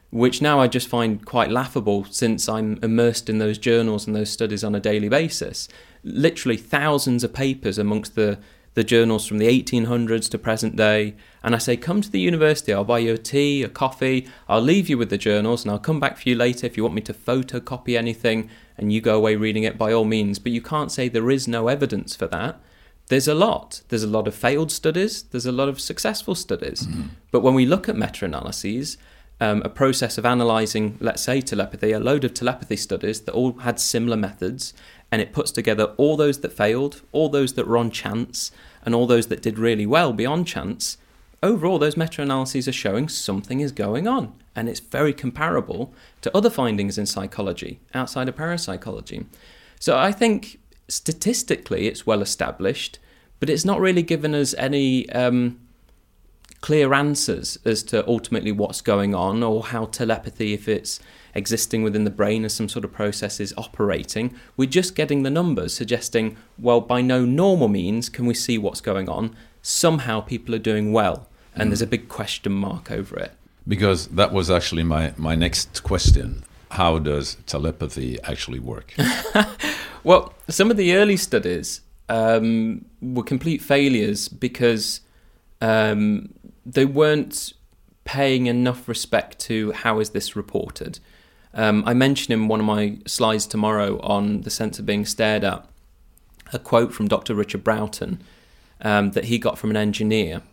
which 0.10 0.42
now 0.42 0.60
I 0.60 0.68
just 0.68 0.88
find 0.88 1.25
quite 1.25 1.52
laughable 1.52 2.06
since 2.10 2.48
I'm 2.48 2.80
immersed 2.82 3.30
in 3.30 3.40
those 3.40 3.58
journals 3.58 4.08
and 4.08 4.16
those 4.16 4.30
studies 4.30 4.64
on 4.64 4.75
a 4.75 4.80
daily 4.80 5.10
basis. 5.10 5.68
Literally 6.04 6.58
thousands 6.58 7.24
of 7.24 7.34
papers 7.34 7.78
amongst 7.78 8.16
the 8.16 8.40
the 8.75 8.84
journals 8.84 9.25
from 9.25 9.38
the 9.38 9.48
1800s 9.48 10.30
to 10.30 10.38
present 10.38 10.75
day. 10.75 11.16
And 11.42 11.56
I 11.56 11.60
say, 11.60 11.78
come 11.78 12.02
to 12.02 12.12
the 12.12 12.20
university, 12.20 12.74
I'll 12.74 12.84
buy 12.84 13.00
you 13.00 13.14
a 13.14 13.18
tea, 13.18 13.64
a 13.64 13.70
coffee, 13.70 14.28
I'll 14.50 14.62
leave 14.62 14.90
you 14.90 14.98
with 14.98 15.10
the 15.10 15.18
journals, 15.18 15.64
and 15.64 15.72
I'll 15.72 15.80
come 15.80 16.02
back 16.02 16.18
for 16.18 16.28
you 16.28 16.36
later 16.36 16.68
if 16.68 16.75
you 16.75 16.84
want 16.84 16.94
me 16.94 17.02
to 17.04 17.14
photocopy 17.14 17.98
anything 17.98 18.50
and 18.78 18.92
you 18.92 19.00
go 19.00 19.16
away 19.16 19.38
reading 19.38 19.64
it 19.64 19.78
by 19.78 19.94
all 19.94 20.04
means. 20.04 20.40
But 20.40 20.52
you 20.52 20.62
can't 20.62 20.92
say 20.92 21.08
there 21.08 21.32
is 21.32 21.48
no 21.48 21.70
evidence 21.70 22.18
for 22.18 22.28
that 22.28 22.60
There's 23.08 23.28
a 23.28 23.36
lot. 23.36 23.82
There's 23.90 24.04
a 24.04 24.08
lot 24.08 24.28
of 24.28 24.34
failed 24.34 24.72
studies. 24.72 25.24
There's 25.24 25.46
a 25.46 25.52
lot 25.52 25.70
of 25.70 25.80
successful 25.80 26.36
studies. 26.36 26.88
But 27.32 27.42
when 27.42 27.54
we 27.54 27.66
look 27.66 27.88
at 27.88 27.96
meta-analyses, 27.96 28.98
um, 29.40 29.62
a 29.64 29.70
process 29.70 30.18
of 30.18 30.26
analysing, 30.26 30.98
let's 31.00 31.22
say, 31.22 31.42
telepathy, 31.42 31.92
a 31.92 32.00
load 32.00 32.24
of 32.24 32.34
telepathy 32.34 32.78
studies 32.78 33.22
that 33.22 33.34
all 33.34 33.54
had 33.60 33.80
similar 33.80 34.18
methods, 34.18 34.74
and 35.12 35.22
it 35.22 35.34
puts 35.34 35.52
together 35.52 35.94
all 35.98 36.18
those 36.18 36.40
that 36.40 36.54
failed, 36.54 37.02
all 37.12 37.30
those 37.30 37.54
that 37.54 37.68
were 37.68 37.78
on 37.78 37.92
chance, 37.92 38.52
and 38.84 38.96
all 38.96 39.06
those 39.06 39.28
that 39.28 39.42
did 39.42 39.60
really 39.60 39.86
well 39.86 40.14
beyond 40.14 40.48
chance. 40.48 40.98
Overall, 41.44 41.78
those 41.78 41.98
meta 41.98 42.22
analyses 42.22 42.68
are 42.68 42.74
showing 42.74 43.08
something 43.08 43.60
is 43.60 43.72
going 43.72 44.08
on, 44.08 44.34
and 44.56 44.68
it's 44.68 44.80
very 44.80 45.14
comparable 45.14 45.94
to 46.22 46.36
other 46.36 46.50
findings 46.50 46.98
in 46.98 47.06
psychology 47.06 47.80
outside 47.94 48.30
of 48.30 48.36
parapsychology. 48.36 49.26
So 49.80 49.98
I 49.98 50.12
think 50.12 50.60
statistically 50.88 51.88
it's 51.88 52.06
well 52.06 52.22
established, 52.22 53.00
but 53.39 53.50
it's 53.50 53.65
not 53.65 53.80
really 53.80 54.04
given 54.04 54.34
us 54.34 54.54
any 54.58 55.10
um, 55.10 55.60
clear 56.62 56.94
answers 56.94 57.60
as 57.63 57.84
to 57.84 58.08
ultimately 58.08 58.51
what's 58.51 58.82
going 58.82 59.13
on 59.13 59.44
or 59.44 59.63
how 59.65 59.86
telepathy, 59.86 60.54
if 60.54 60.68
it's 60.68 61.00
existing 61.36 61.84
within 61.84 62.06
the 62.06 62.10
brain 62.10 62.46
as 62.46 62.54
some 62.54 62.70
sort 62.70 62.84
of 62.84 62.92
process, 62.92 63.39
is 63.39 63.54
operating. 63.58 64.34
We're 64.58 64.70
just 64.70 64.96
getting 64.96 65.24
the 65.24 65.30
numbers 65.30 65.74
suggesting, 65.74 66.38
well, 66.58 66.82
by 66.82 67.01
no 67.01 67.25
normal 67.25 67.68
means 67.68 68.10
can 68.10 68.25
we 68.25 68.34
see 68.34 68.58
what's 68.58 68.82
going 68.82 69.10
on. 69.10 69.36
Somehow 69.62 70.22
people 70.22 70.56
are 70.56 70.60
doing 70.60 70.92
well, 70.92 71.27
and 71.56 71.70
there's 71.72 71.84
a 71.84 71.88
big 71.88 72.08
question 72.08 72.51
mark 72.54 72.89
over 72.89 73.18
it. 73.18 73.34
Because 73.68 74.08
that 74.08 74.32
was 74.32 74.50
actually 74.50 74.84
my, 74.84 75.13
my 75.18 75.36
next 75.36 75.84
question. 75.84 76.44
How 76.72 77.00
does 77.00 77.38
telepathy 77.46 78.20
actually 78.24 78.60
work? 78.60 78.94
Well, 80.06 80.34
some 80.48 80.70
of 80.70 80.78
the 80.78 80.96
early 80.96 81.18
studies 81.18 81.82
um, 82.10 82.86
were 83.02 83.24
complete 83.24 83.60
failures 83.60 84.28
because 84.28 85.02
um, 85.62 86.32
they 86.64 86.86
weren't 86.86 87.54
paying 88.04 88.46
enough 88.46 88.88
respect 88.88 89.40
to 89.40 89.72
how 89.72 90.00
is 90.00 90.12
this 90.12 90.36
reported. 90.36 91.00
Um, 91.56 91.84
I 91.88 91.96
mentioned 91.96 92.40
in 92.40 92.48
one 92.48 92.60
of 92.60 92.68
my 92.68 93.00
slides 93.08 93.48
tomorrow 93.48 94.00
on 94.02 94.42
the 94.42 94.52
sense 94.52 94.78
of 94.78 94.86
being 94.86 95.08
stared 95.08 95.44
at 95.44 95.68
a 96.54 96.60
quote 96.60 96.94
from 96.94 97.08
Dr. 97.08 97.34
Richard 97.34 97.64
Broughton 97.64 98.22
um, 98.82 99.10
that 99.14 99.26
he 99.26 99.40
got 99.40 99.58
from 99.58 99.72
an 99.72 99.78
engineer. 99.78 100.44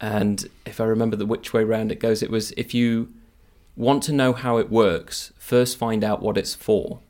And 0.00 0.46
if 0.64 0.80
I 0.80 0.84
remember 0.84 1.16
the 1.16 1.26
which 1.26 1.52
way 1.52 1.64
round 1.64 1.90
it 1.90 1.98
goes, 1.98 2.22
it 2.22 2.30
was 2.30 2.52
if 2.52 2.72
you 2.72 3.12
want 3.74 4.04
to 4.04 4.12
know 4.12 4.34
how 4.34 4.58
it 4.58 4.70
works, 4.70 5.32
first 5.36 5.76
find 5.76 6.04
out 6.04 6.22
what 6.22 6.38
it's 6.38 6.54
for. 6.54 7.00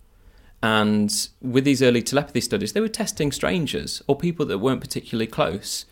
And 0.64 1.28
with 1.42 1.64
these 1.64 1.83
early 1.83 2.00
telepathy 2.00 2.40
studies, 2.40 2.73
they 2.73 2.80
were 2.80 2.88
testing 2.88 3.33
strangers 3.33 4.02
or 4.06 4.16
people 4.16 4.47
that 4.47 4.61
weren't 4.61 4.80
particularly 4.80 5.26
close. 5.26 5.85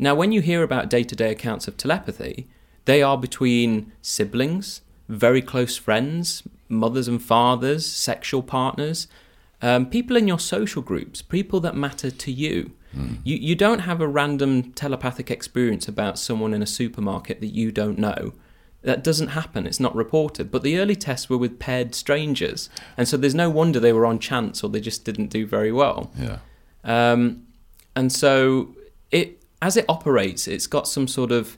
Now, 0.00 0.16
when 0.16 0.32
you 0.32 0.40
hear 0.40 0.64
about 0.64 0.90
day 0.90 1.04
to 1.04 1.14
day 1.14 1.30
accounts 1.30 1.68
of 1.68 1.76
telepathy, 1.76 2.48
they 2.86 3.04
are 3.04 3.16
between 3.16 3.92
siblings, 4.02 4.80
very 5.08 5.40
close 5.40 5.76
friends, 5.76 6.42
mothers 6.68 7.06
and 7.06 7.22
fathers, 7.22 7.86
sexual 7.86 8.42
partners, 8.42 9.06
um, 9.62 9.86
people 9.86 10.16
in 10.16 10.26
your 10.26 10.40
social 10.40 10.82
groups, 10.82 11.22
people 11.22 11.60
that 11.60 11.76
matter 11.76 12.10
to 12.10 12.32
you. 12.32 12.72
You, 13.22 13.36
you 13.36 13.54
don't 13.54 13.80
have 13.80 14.00
a 14.00 14.08
random 14.08 14.72
telepathic 14.72 15.30
experience 15.30 15.86
about 15.86 16.18
someone 16.18 16.52
in 16.52 16.62
a 16.62 16.66
supermarket 16.66 17.40
that 17.42 17.54
you 17.54 17.70
don't 17.70 17.96
know. 17.98 18.32
That 18.82 19.02
doesn't 19.02 19.28
happen. 19.28 19.66
It's 19.66 19.80
not 19.80 19.94
reported. 19.94 20.50
But 20.50 20.62
the 20.62 20.78
early 20.78 20.96
tests 20.96 21.28
were 21.28 21.38
with 21.38 21.58
paired 21.58 21.94
strangers. 21.94 22.70
And 22.96 23.08
so 23.08 23.16
there's 23.16 23.34
no 23.34 23.50
wonder 23.50 23.80
they 23.80 23.92
were 23.92 24.06
on 24.06 24.18
chance 24.18 24.62
or 24.62 24.70
they 24.70 24.80
just 24.80 25.04
didn't 25.04 25.28
do 25.28 25.46
very 25.46 25.72
well. 25.72 26.12
Yeah. 26.16 26.38
Um, 26.84 27.46
and 27.96 28.12
so 28.12 28.76
it 29.10 29.42
as 29.60 29.76
it 29.76 29.84
operates, 29.88 30.46
it's 30.46 30.66
got 30.66 30.86
some 30.86 31.08
sort 31.08 31.32
of 31.32 31.56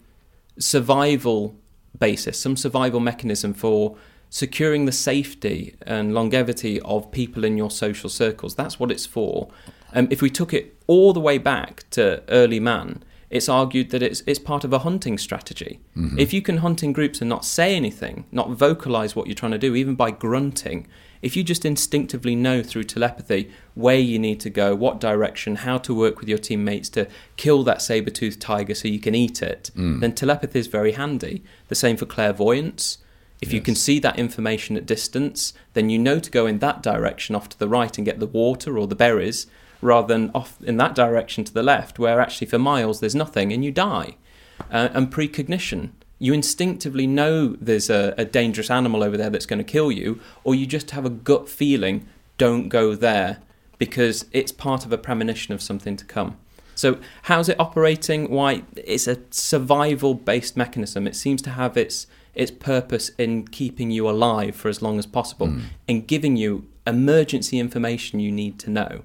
survival 0.58 1.56
basis, 1.98 2.40
some 2.40 2.56
survival 2.56 3.00
mechanism 3.00 3.52
for 3.52 3.96
securing 4.30 4.84
the 4.84 4.92
safety 4.92 5.74
and 5.82 6.14
longevity 6.14 6.80
of 6.82 7.10
people 7.10 7.44
in 7.44 7.56
your 7.56 7.70
social 7.70 8.08
circles. 8.08 8.54
That's 8.54 8.78
what 8.78 8.90
it's 8.90 9.06
for. 9.06 9.48
Um, 9.92 10.06
if 10.10 10.20
we 10.20 10.30
took 10.30 10.52
it 10.52 10.76
all 10.86 11.12
the 11.12 11.20
way 11.20 11.38
back 11.38 11.84
to 11.90 12.22
early 12.28 12.60
man, 12.60 13.02
it's 13.30 13.48
argued 13.48 13.90
that 13.90 14.02
it's 14.02 14.22
it's 14.26 14.38
part 14.38 14.64
of 14.64 14.72
a 14.72 14.80
hunting 14.80 15.18
strategy. 15.18 15.80
Mm-hmm. 15.96 16.18
If 16.18 16.32
you 16.32 16.40
can 16.40 16.58
hunt 16.58 16.82
in 16.82 16.92
groups 16.92 17.20
and 17.20 17.28
not 17.28 17.44
say 17.44 17.74
anything, 17.74 18.24
not 18.32 18.50
vocalize 18.50 19.14
what 19.14 19.26
you're 19.26 19.34
trying 19.34 19.52
to 19.52 19.58
do, 19.58 19.74
even 19.74 19.94
by 19.94 20.10
grunting, 20.10 20.86
if 21.20 21.36
you 21.36 21.42
just 21.42 21.64
instinctively 21.64 22.34
know 22.34 22.62
through 22.62 22.84
telepathy 22.84 23.50
where 23.74 23.98
you 23.98 24.18
need 24.18 24.40
to 24.40 24.50
go, 24.50 24.74
what 24.74 25.00
direction, 25.00 25.56
how 25.56 25.78
to 25.78 25.94
work 25.94 26.20
with 26.20 26.28
your 26.28 26.38
teammates 26.38 26.88
to 26.90 27.08
kill 27.36 27.62
that 27.64 27.82
saber-toothed 27.82 28.40
tiger 28.40 28.74
so 28.74 28.88
you 28.88 29.00
can 29.00 29.14
eat 29.14 29.42
it, 29.42 29.70
mm. 29.76 30.00
then 30.00 30.14
telepathy 30.14 30.58
is 30.58 30.66
very 30.66 30.92
handy. 30.92 31.42
The 31.68 31.74
same 31.74 31.96
for 31.96 32.06
clairvoyance. 32.06 32.98
If 33.40 33.52
you 33.52 33.60
can 33.60 33.76
see 33.76 34.00
that 34.00 34.18
information 34.18 34.76
at 34.76 34.84
distance, 34.84 35.52
then 35.74 35.90
you 35.90 35.98
know 35.98 36.18
to 36.18 36.30
go 36.30 36.46
in 36.46 36.58
that 36.58 36.82
direction 36.82 37.36
off 37.36 37.48
to 37.50 37.58
the 37.58 37.68
right 37.68 37.96
and 37.96 38.04
get 38.04 38.18
the 38.18 38.26
water 38.26 38.76
or 38.76 38.88
the 38.88 38.96
berries, 38.96 39.46
rather 39.80 40.08
than 40.08 40.30
off 40.34 40.60
in 40.62 40.76
that 40.78 40.94
direction 40.94 41.44
to 41.44 41.52
the 41.52 41.62
left, 41.62 41.98
where 41.98 42.20
actually 42.20 42.46
for 42.46 42.58
miles 42.58 43.00
there's 43.00 43.14
nothing 43.14 43.52
and 43.52 43.64
you 43.64 43.70
die. 43.70 44.16
Uh, 44.70 44.88
and 44.92 45.10
precognition. 45.10 45.92
You 46.18 46.32
instinctively 46.32 47.06
know 47.06 47.56
there's 47.60 47.88
a, 47.88 48.12
a 48.18 48.24
dangerous 48.24 48.70
animal 48.70 49.04
over 49.04 49.16
there 49.16 49.30
that's 49.30 49.46
going 49.46 49.58
to 49.60 49.64
kill 49.64 49.92
you, 49.92 50.20
or 50.42 50.54
you 50.54 50.66
just 50.66 50.90
have 50.90 51.04
a 51.04 51.10
gut 51.10 51.48
feeling, 51.48 52.06
don't 52.38 52.68
go 52.68 52.96
there, 52.96 53.38
because 53.78 54.26
it's 54.32 54.50
part 54.50 54.84
of 54.84 54.92
a 54.92 54.98
premonition 54.98 55.54
of 55.54 55.62
something 55.62 55.96
to 55.96 56.04
come. 56.04 56.36
So, 56.74 56.98
how's 57.22 57.48
it 57.48 57.58
operating? 57.58 58.30
Why, 58.30 58.62
it's 58.76 59.06
a 59.06 59.18
survival 59.30 60.14
based 60.14 60.56
mechanism. 60.56 61.06
It 61.06 61.16
seems 61.16 61.40
to 61.42 61.50
have 61.50 61.76
its, 61.76 62.06
its 62.34 62.50
purpose 62.50 63.10
in 63.18 63.46
keeping 63.48 63.90
you 63.90 64.08
alive 64.08 64.54
for 64.54 64.68
as 64.68 64.82
long 64.82 64.98
as 64.98 65.06
possible 65.06 65.52
and 65.88 66.06
giving 66.06 66.36
you 66.36 66.68
emergency 66.86 67.58
information 67.58 68.20
you 68.20 68.30
need 68.30 68.58
to 68.60 68.70
know. 68.70 69.02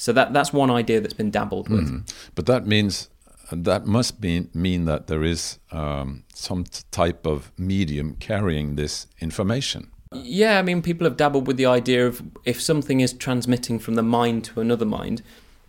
So, 0.00 0.14
that, 0.14 0.32
that's 0.32 0.50
one 0.50 0.70
idea 0.70 0.98
that's 1.00 1.12
been 1.12 1.30
dabbled 1.30 1.68
with. 1.68 2.10
But 2.34 2.46
that 2.46 2.66
means 2.66 3.10
that 3.52 3.84
must 3.86 4.18
be, 4.18 4.48
mean 4.54 4.86
that 4.86 5.08
there 5.08 5.22
is 5.22 5.58
um, 5.72 6.24
some 6.32 6.64
t- 6.64 6.82
type 6.90 7.26
of 7.26 7.52
medium 7.58 8.16
carrying 8.18 8.76
this 8.76 9.06
information. 9.20 9.90
Yeah, 10.14 10.58
I 10.58 10.62
mean, 10.62 10.80
people 10.80 11.04
have 11.04 11.18
dabbled 11.18 11.46
with 11.46 11.58
the 11.58 11.66
idea 11.66 12.06
of 12.06 12.22
if 12.46 12.62
something 12.62 13.00
is 13.00 13.12
transmitting 13.12 13.78
from 13.78 13.94
the 13.94 14.02
mind 14.02 14.44
to 14.46 14.60
another 14.62 14.86
mind, 14.86 15.20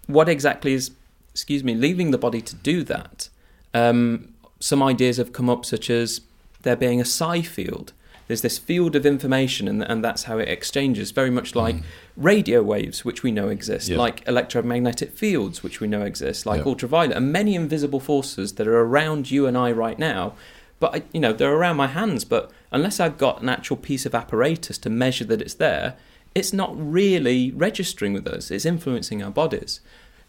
what 0.08 0.30
exactly 0.30 0.74
is, 0.74 0.92
excuse 1.32 1.64
me, 1.64 1.76
leaving 1.76 2.12
the 2.12 2.18
body 2.18 2.42
to 2.42 2.56
do 2.56 2.84
that? 2.84 3.28
Um, 3.74 4.34
some 4.62 4.82
ideas 4.82 5.18
have 5.18 5.34
come 5.34 5.50
up, 5.50 5.66
such 5.66 5.90
as 5.90 6.22
there 6.62 6.78
being 6.78 7.02
a 7.02 7.06
psi 7.06 7.42
field. 7.42 7.92
There's 8.32 8.40
this 8.40 8.58
field 8.58 8.96
of 8.96 9.06
information, 9.06 9.68
and, 9.68 9.84
and 9.84 10.02
that's 10.02 10.24
how 10.24 10.38
it 10.38 10.48
exchanges, 10.48 11.12
very 11.12 11.30
much 11.30 11.54
like 11.54 11.76
mm. 11.76 11.84
radio 12.16 12.64
waves, 12.64 13.04
which 13.04 13.24
we 13.24 13.30
know 13.30 13.50
exist, 13.50 13.90
Yeah. 13.90 13.98
like 13.98 14.26
electromagnetic 14.26 15.12
fields, 15.12 15.64
which 15.64 15.82
we 15.82 15.88
know 15.90 16.04
exist, 16.04 16.46
like 16.46 16.60
Yeah. 16.60 16.68
ultraviolet, 16.68 17.18
and 17.18 17.34
many 17.34 17.56
invisible 17.56 18.00
forces 18.00 18.54
that 18.54 18.70
are 18.70 18.80
around 18.80 19.32
you 19.32 19.48
and 19.48 19.58
I 19.58 19.74
right 19.74 20.00
now. 20.00 20.36
But 20.80 20.96
I- 20.96 21.04
you 21.12 21.20
know, 21.20 21.34
they're 21.34 21.54
around 21.54 21.76
my 21.76 21.88
hands. 21.88 22.24
But 22.24 22.50
unless 22.72 23.02
I've 23.02 23.18
got 23.18 23.42
an 23.42 23.50
actual 23.50 23.76
piece 23.76 24.06
of 24.06 24.16
apparatus 24.16 24.78
to 24.78 24.90
measure 24.90 25.26
that 25.26 25.42
it's 25.42 25.56
there, 25.56 25.96
it's 26.34 26.54
not 26.54 26.72
really 26.78 27.52
registering 27.52 28.14
with 28.14 28.26
us. 28.28 28.50
It's 28.50 28.66
influencing 28.66 29.22
our 29.22 29.32
bodies. 29.32 29.82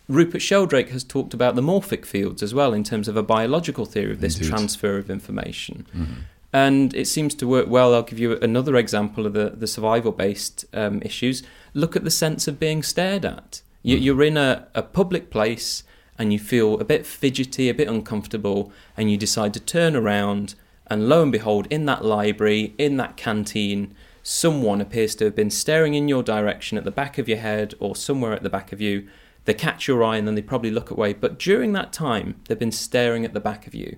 Rupert 0.09 0.42
Sheldrake 0.42 0.88
has 0.90 1.04
talked 1.04 1.35
about 1.35 1.54
the 1.54 1.62
morphic 1.62 2.04
fields 2.04 2.42
as 2.42 2.52
well 2.52 2.73
in 2.75 2.82
terms 2.82 3.06
of 3.06 3.16
a 3.16 3.23
biological 3.23 3.87
theory 3.87 4.11
of 4.11 4.21
this 4.21 4.38
Indeed. 4.38 4.49
transfer 4.49 4.99
of 4.99 5.09
information. 5.09 5.87
Mm-hmm. 5.97 6.12
And 6.52 6.94
it 6.94 7.06
seems 7.06 7.35
to 7.37 7.47
work 7.49 7.66
well. 7.68 7.94
I'll 7.94 8.02
give 8.02 8.18
you 8.18 8.38
another 8.40 8.76
example 8.76 9.26
of 9.26 9.32
the, 9.32 9.50
the 9.50 9.66
survival 9.66 10.12
based 10.12 10.66
um, 10.75 11.00
issues. 11.02 11.42
Look 11.73 11.97
at 11.97 12.04
the 12.04 12.11
sense 12.11 12.47
of 12.47 12.61
being 12.61 12.82
stared 12.82 13.25
at. 13.25 13.62
You, 13.82 13.97
You're 13.97 14.23
in 14.23 14.37
a, 14.37 14.68
a 14.75 14.82
public 14.82 15.30
place 15.30 15.82
and 16.18 16.32
you 16.32 16.38
feel 16.38 16.78
a 16.78 16.85
bit 16.85 17.06
fidgety, 17.06 17.68
a 17.68 17.75
bit 17.75 17.88
uncomfortable, 17.88 18.71
and 18.97 19.11
you 19.11 19.16
decide 19.16 19.54
to 19.54 19.61
turn 19.61 19.97
around. 19.97 20.54
And 20.87 21.09
lo 21.09 21.23
and 21.23 21.32
behold, 21.32 21.66
in 21.71 21.87
that 21.87 22.04
library, 22.04 22.75
in 22.76 22.99
that 22.99 23.16
canteen, 23.16 23.94
someone 24.23 24.80
appears 24.80 25.14
to 25.16 25.25
have 25.25 25.35
been 25.35 25.50
staring 25.50 25.94
in 25.94 26.09
your 26.09 26.23
direction 26.23 26.76
at 26.76 26.85
the 26.85 26.90
back 26.90 27.18
of 27.18 27.28
your 27.28 27.38
head 27.38 27.75
or 27.80 27.97
somewhere 27.97 28.32
at 28.32 28.42
the 28.42 28.50
back 28.50 28.73
of 28.73 28.80
you. 28.80 29.09
They 29.47 29.54
catch 29.54 29.88
your 29.88 30.04
eye 30.04 30.16
and 30.16 30.28
then 30.28 30.35
they 30.35 30.42
probably 30.42 30.71
look 30.71 30.90
away. 30.90 31.14
But 31.14 31.38
during 31.38 31.73
that 31.73 31.92
time, 31.92 32.37
they've 32.47 32.59
been 32.59 32.71
staring 32.71 33.25
at 33.25 33.32
the 33.32 33.40
back 33.40 33.66
of 33.66 33.75
you. 33.75 33.97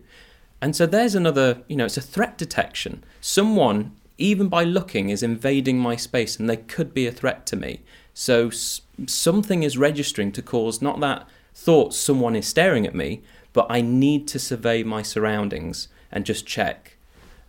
And 0.64 0.74
so 0.74 0.86
there's 0.86 1.14
another, 1.14 1.58
you 1.68 1.76
know, 1.76 1.84
it's 1.84 1.98
a 1.98 2.00
threat 2.00 2.38
detection. 2.38 3.04
Someone, 3.20 3.94
even 4.16 4.48
by 4.48 4.64
looking, 4.64 5.10
is 5.10 5.22
invading 5.22 5.78
my 5.78 5.94
space 5.94 6.38
and 6.38 6.48
they 6.48 6.56
could 6.56 6.94
be 6.94 7.06
a 7.06 7.12
threat 7.12 7.44
to 7.48 7.54
me. 7.54 7.82
So 8.14 8.48
s- 8.48 8.80
something 9.06 9.62
is 9.62 9.76
registering 9.76 10.32
to 10.32 10.40
cause 10.40 10.80
not 10.80 11.00
that 11.00 11.28
thought 11.54 11.92
someone 11.92 12.34
is 12.34 12.46
staring 12.46 12.86
at 12.86 12.94
me, 12.94 13.20
but 13.52 13.66
I 13.68 13.82
need 13.82 14.26
to 14.28 14.38
survey 14.38 14.82
my 14.82 15.02
surroundings 15.02 15.88
and 16.10 16.24
just 16.24 16.46
check. 16.46 16.96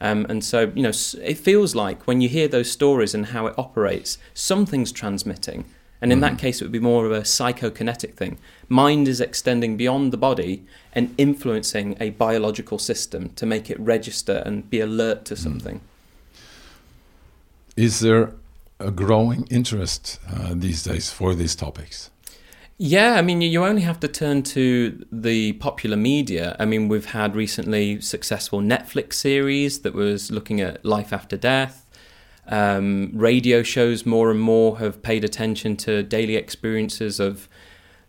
Um, 0.01 0.25
and 0.27 0.43
so, 0.43 0.73
you 0.75 0.83
know, 0.83 0.91
it 1.21 1.37
feels 1.37 1.73
like 1.73 2.05
when 2.07 2.19
you 2.19 2.27
hear 2.27 2.49
those 2.49 2.69
stories 2.69 3.15
and 3.15 3.27
how 3.27 3.47
it 3.47 3.57
operates, 3.57 4.17
something's 4.33 4.91
transmitting. 4.91 5.63
And 6.01 6.11
in 6.11 6.19
that 6.19 6.37
case, 6.37 6.61
it 6.61 6.65
would 6.65 6.71
be 6.71 6.79
more 6.79 7.05
of 7.05 7.11
a 7.11 7.21
psychokinetic 7.21 8.15
thing. 8.15 8.37
Mind 8.67 9.07
is 9.07 9.21
extending 9.21 9.77
beyond 9.77 10.13
the 10.13 10.17
body 10.17 10.63
and 10.93 11.15
influencing 11.17 11.97
a 11.99 12.11
biological 12.11 12.77
system 12.77 13.29
to 13.35 13.45
make 13.45 13.69
it 13.69 13.79
register 13.79 14.43
and 14.45 14.69
be 14.69 14.79
alert 14.79 15.25
to 15.25 15.35
something. 15.35 15.81
Is 17.75 18.01
there 18.01 18.33
a 18.79 18.91
growing 18.91 19.47
interest 19.49 20.19
uh, 20.31 20.53
these 20.53 20.83
days 20.83 21.11
for 21.11 21.33
these 21.33 21.55
topics? 21.55 22.11
Yeah, 22.77 23.13
I 23.13 23.21
mean, 23.21 23.41
you 23.41 23.63
only 23.63 23.83
have 23.83 24.01
to 24.01 24.07
turn 24.09 24.43
to 24.43 25.05
the 25.09 25.53
popular 25.53 25.95
media. 25.95 26.57
I 26.59 26.65
mean, 26.65 26.89
we've 26.89 27.05
had 27.05 27.33
recently 27.33 28.01
successful 28.01 28.59
Netflix 28.59 29.13
series 29.13 29.79
that 29.81 29.93
was 29.93 30.29
looking 30.29 30.59
at 30.59 30.83
life 30.83 31.13
after 31.13 31.37
death. 31.37 31.84
Um, 32.47 33.11
radio 33.13 33.63
shows 33.63 34.05
more 34.05 34.29
and 34.29 34.39
more 34.39 34.77
have 34.79 35.01
paid 35.01 35.23
attention 35.23 35.75
to 35.77 36.03
daily 36.03 36.35
experiences 36.35 37.19
of 37.19 37.49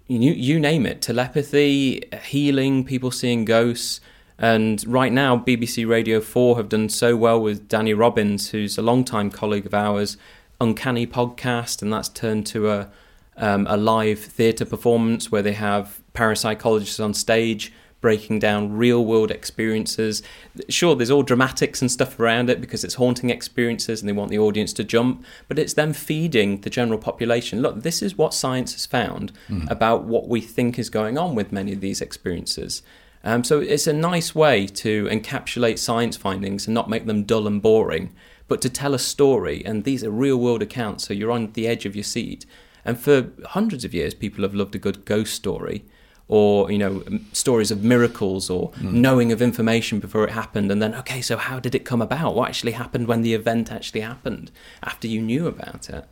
you, 0.08 0.32
you 0.32 0.60
name 0.60 0.86
it 0.86 1.00
telepathy, 1.02 2.02
healing, 2.24 2.84
people 2.84 3.10
seeing 3.10 3.44
ghosts. 3.44 4.00
And 4.38 4.86
right 4.86 5.12
now, 5.12 5.38
BBC 5.38 5.88
Radio 5.88 6.20
4 6.20 6.56
have 6.56 6.68
done 6.68 6.90
so 6.90 7.16
well 7.16 7.40
with 7.40 7.68
Danny 7.68 7.94
Robins, 7.94 8.50
who's 8.50 8.76
a 8.76 8.82
long-time 8.82 9.30
colleague 9.30 9.64
of 9.64 9.72
ours, 9.72 10.18
Uncanny 10.60 11.06
podcast, 11.06 11.80
and 11.80 11.90
that's 11.92 12.10
turned 12.10 12.46
to 12.48 12.70
a 12.70 12.90
um, 13.38 13.66
a 13.68 13.76
live 13.76 14.18
theatre 14.18 14.64
performance 14.64 15.30
where 15.30 15.42
they 15.42 15.52
have 15.52 16.00
parapsychologists 16.14 17.02
on 17.04 17.12
stage 17.12 17.72
breaking 18.06 18.38
down 18.38 18.72
real 18.72 19.04
world 19.04 19.32
experiences. 19.32 20.22
Sure, 20.68 20.94
there's 20.94 21.10
all 21.10 21.24
dramatics 21.24 21.80
and 21.82 21.90
stuff 21.90 22.20
around 22.20 22.48
it 22.48 22.60
because 22.60 22.84
it's 22.84 22.94
haunting 22.94 23.30
experiences 23.30 24.00
and 24.00 24.08
they 24.08 24.12
want 24.12 24.30
the 24.30 24.38
audience 24.38 24.72
to 24.72 24.84
jump, 24.84 25.24
but 25.48 25.58
it's 25.58 25.74
them 25.74 25.92
feeding 25.92 26.60
the 26.60 26.70
general 26.70 27.00
population. 27.00 27.62
Look, 27.62 27.82
this 27.82 28.02
is 28.02 28.16
what 28.16 28.32
science 28.32 28.74
has 28.74 28.86
found 28.86 29.32
mm. 29.48 29.68
about 29.68 30.04
what 30.04 30.28
we 30.28 30.40
think 30.40 30.78
is 30.78 30.88
going 30.88 31.18
on 31.18 31.34
with 31.34 31.50
many 31.50 31.72
of 31.72 31.80
these 31.80 32.00
experiences. 32.00 32.80
Um, 33.24 33.42
so 33.42 33.58
it's 33.58 33.88
a 33.88 33.92
nice 33.92 34.36
way 34.36 34.68
to 34.68 35.06
encapsulate 35.06 35.80
science 35.80 36.16
findings 36.16 36.68
and 36.68 36.74
not 36.74 36.88
make 36.88 37.06
them 37.06 37.24
dull 37.24 37.48
and 37.48 37.60
boring, 37.60 38.14
but 38.46 38.62
to 38.62 38.70
tell 38.70 38.94
a 38.94 39.00
story. 39.00 39.64
And 39.66 39.82
these 39.82 40.04
are 40.04 40.12
real 40.12 40.36
world 40.36 40.62
accounts, 40.62 41.08
so 41.08 41.12
you're 41.12 41.32
on 41.32 41.50
the 41.54 41.66
edge 41.66 41.86
of 41.86 41.96
your 41.96 42.04
seat. 42.04 42.46
And 42.84 43.00
for 43.00 43.32
hundreds 43.46 43.84
of 43.84 43.94
years, 43.94 44.14
people 44.14 44.42
have 44.42 44.54
loved 44.54 44.76
a 44.76 44.78
good 44.78 45.04
ghost 45.04 45.34
story 45.34 45.84
or 46.28 46.70
you 46.70 46.78
know 46.78 47.02
stories 47.32 47.70
of 47.70 47.84
miracles 47.84 48.50
or 48.50 48.70
mm. 48.72 48.92
knowing 48.92 49.30
of 49.32 49.40
information 49.40 50.00
before 50.00 50.24
it 50.24 50.30
happened 50.30 50.72
and 50.72 50.82
then 50.82 50.94
okay 50.94 51.20
so 51.20 51.36
how 51.36 51.60
did 51.60 51.74
it 51.74 51.84
come 51.84 52.02
about? 52.02 52.34
What 52.34 52.48
actually 52.48 52.72
happened 52.72 53.06
when 53.06 53.22
the 53.22 53.34
event 53.34 53.70
actually 53.70 54.00
happened 54.00 54.50
after 54.82 55.06
you 55.06 55.20
knew 55.20 55.46
about 55.46 55.88
it? 55.90 56.04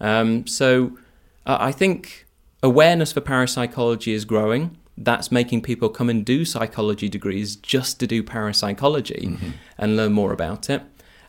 Um, 0.00 0.46
so 0.46 0.98
uh, 1.46 1.58
i 1.60 1.72
think 1.72 2.26
awareness 2.62 3.12
for 3.12 3.20
parapsychology 3.20 4.12
is 4.12 4.24
growing. 4.24 4.76
That's 4.96 5.32
making 5.32 5.62
people 5.62 5.88
come 5.88 6.08
and 6.08 6.24
do 6.24 6.44
psychology 6.44 7.08
degrees 7.08 7.56
just 7.56 7.98
to 8.00 8.06
do 8.06 8.22
parapsychology 8.22 9.26
mm-hmm. 9.26 9.50
and 9.76 9.96
learn 9.96 10.12
more 10.12 10.32
about 10.32 10.70
it. 10.70 10.82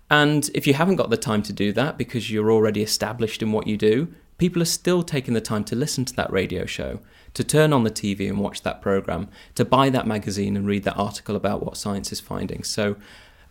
And 0.10 0.50
if 0.54 0.68
you 0.68 0.76
haven't 0.76 0.98
got 0.98 1.10
the 1.10 1.18
time 1.18 1.42
to 1.44 1.52
do 1.52 1.74
that 1.74 1.98
because 1.98 2.30
you're 2.32 2.52
already 2.52 2.84
established 2.84 3.42
in 3.42 3.52
what 3.52 3.66
you 3.66 3.76
do 3.76 4.14
people 4.38 4.62
are 4.62 4.66
still 4.66 5.04
taking 5.04 5.34
the 5.34 5.42
time 5.42 5.64
to 5.66 5.76
listen 5.76 6.06
to 6.06 6.16
that 6.16 6.32
radio 6.32 6.66
show, 6.66 7.00
to 7.36 7.44
turn 7.44 7.72
on 7.72 7.84
the 7.84 7.92
TV 7.92 8.28
and 8.28 8.40
watch 8.40 8.64
that 8.64 8.82
program, 8.82 9.28
to 9.54 9.64
buy 9.64 9.90
that 9.90 10.08
magazine 10.08 10.58
and 10.58 10.66
read 10.66 10.84
that 10.84 10.98
article 10.98 11.36
about 11.36 11.64
what 11.64 11.78
science 11.78 12.12
is 12.12 12.20
finding. 12.20 12.64
So 12.64 12.96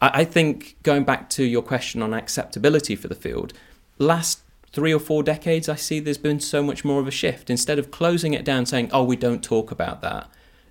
I 0.00 0.24
think 0.24 0.76
going 0.82 1.04
back 1.04 1.30
to 1.30 1.44
your 1.44 1.62
question 1.62 2.02
on 2.02 2.12
acceptability 2.12 2.96
for 2.96 3.08
the 3.08 3.14
field, 3.14 3.52
last 3.98 4.40
three 4.72 4.92
or 4.92 4.98
four 4.98 5.22
decades, 5.22 5.68
I 5.68 5.76
see 5.76 6.00
there's 6.00 6.18
been 6.18 6.40
so 6.40 6.62
much 6.62 6.84
more 6.84 7.00
of 7.00 7.06
a 7.06 7.12
shift. 7.12 7.48
Instead 7.48 7.78
of 7.78 7.90
closing 7.90 8.34
it 8.34 8.44
down 8.44 8.66
saying, 8.66 8.90
oh, 8.92 9.04
we 9.04 9.16
don't 9.16 9.44
talk 9.44 9.70
about 9.70 10.02
that 10.02 10.28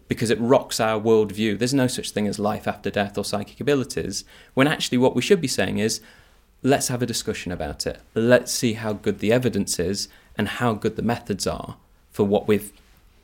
because 0.09 0.29
it 0.29 0.39
rocks 0.41 0.79
our 0.79 0.99
worldview, 0.99 1.57
there's 1.57 1.73
no 1.73 1.87
such 1.87 2.11
thing 2.11 2.27
as 2.27 2.37
life 2.37 2.67
after 2.67 2.91
death 2.91 3.17
or 3.17 3.23
psychic 3.23 3.61
abilities, 3.61 4.25
when 4.53 4.67
actually 4.67 4.97
what 4.97 5.15
we 5.15 5.21
should 5.21 5.39
be 5.39 5.47
saying 5.47 5.77
is, 5.77 6.01
let's 6.61 6.89
have 6.89 7.01
a 7.01 7.05
discussion 7.05 7.51
about 7.51 7.87
it. 7.87 7.99
Let's 8.13 8.51
see 8.51 8.73
how 8.73 8.93
good 8.93 9.19
the 9.19 9.31
evidence 9.31 9.79
is 9.79 10.09
and 10.37 10.47
how 10.47 10.73
good 10.73 10.95
the 10.97 11.01
methods 11.01 11.47
are 11.47 11.77
for 12.11 12.25
what 12.25 12.47
we've 12.47 12.71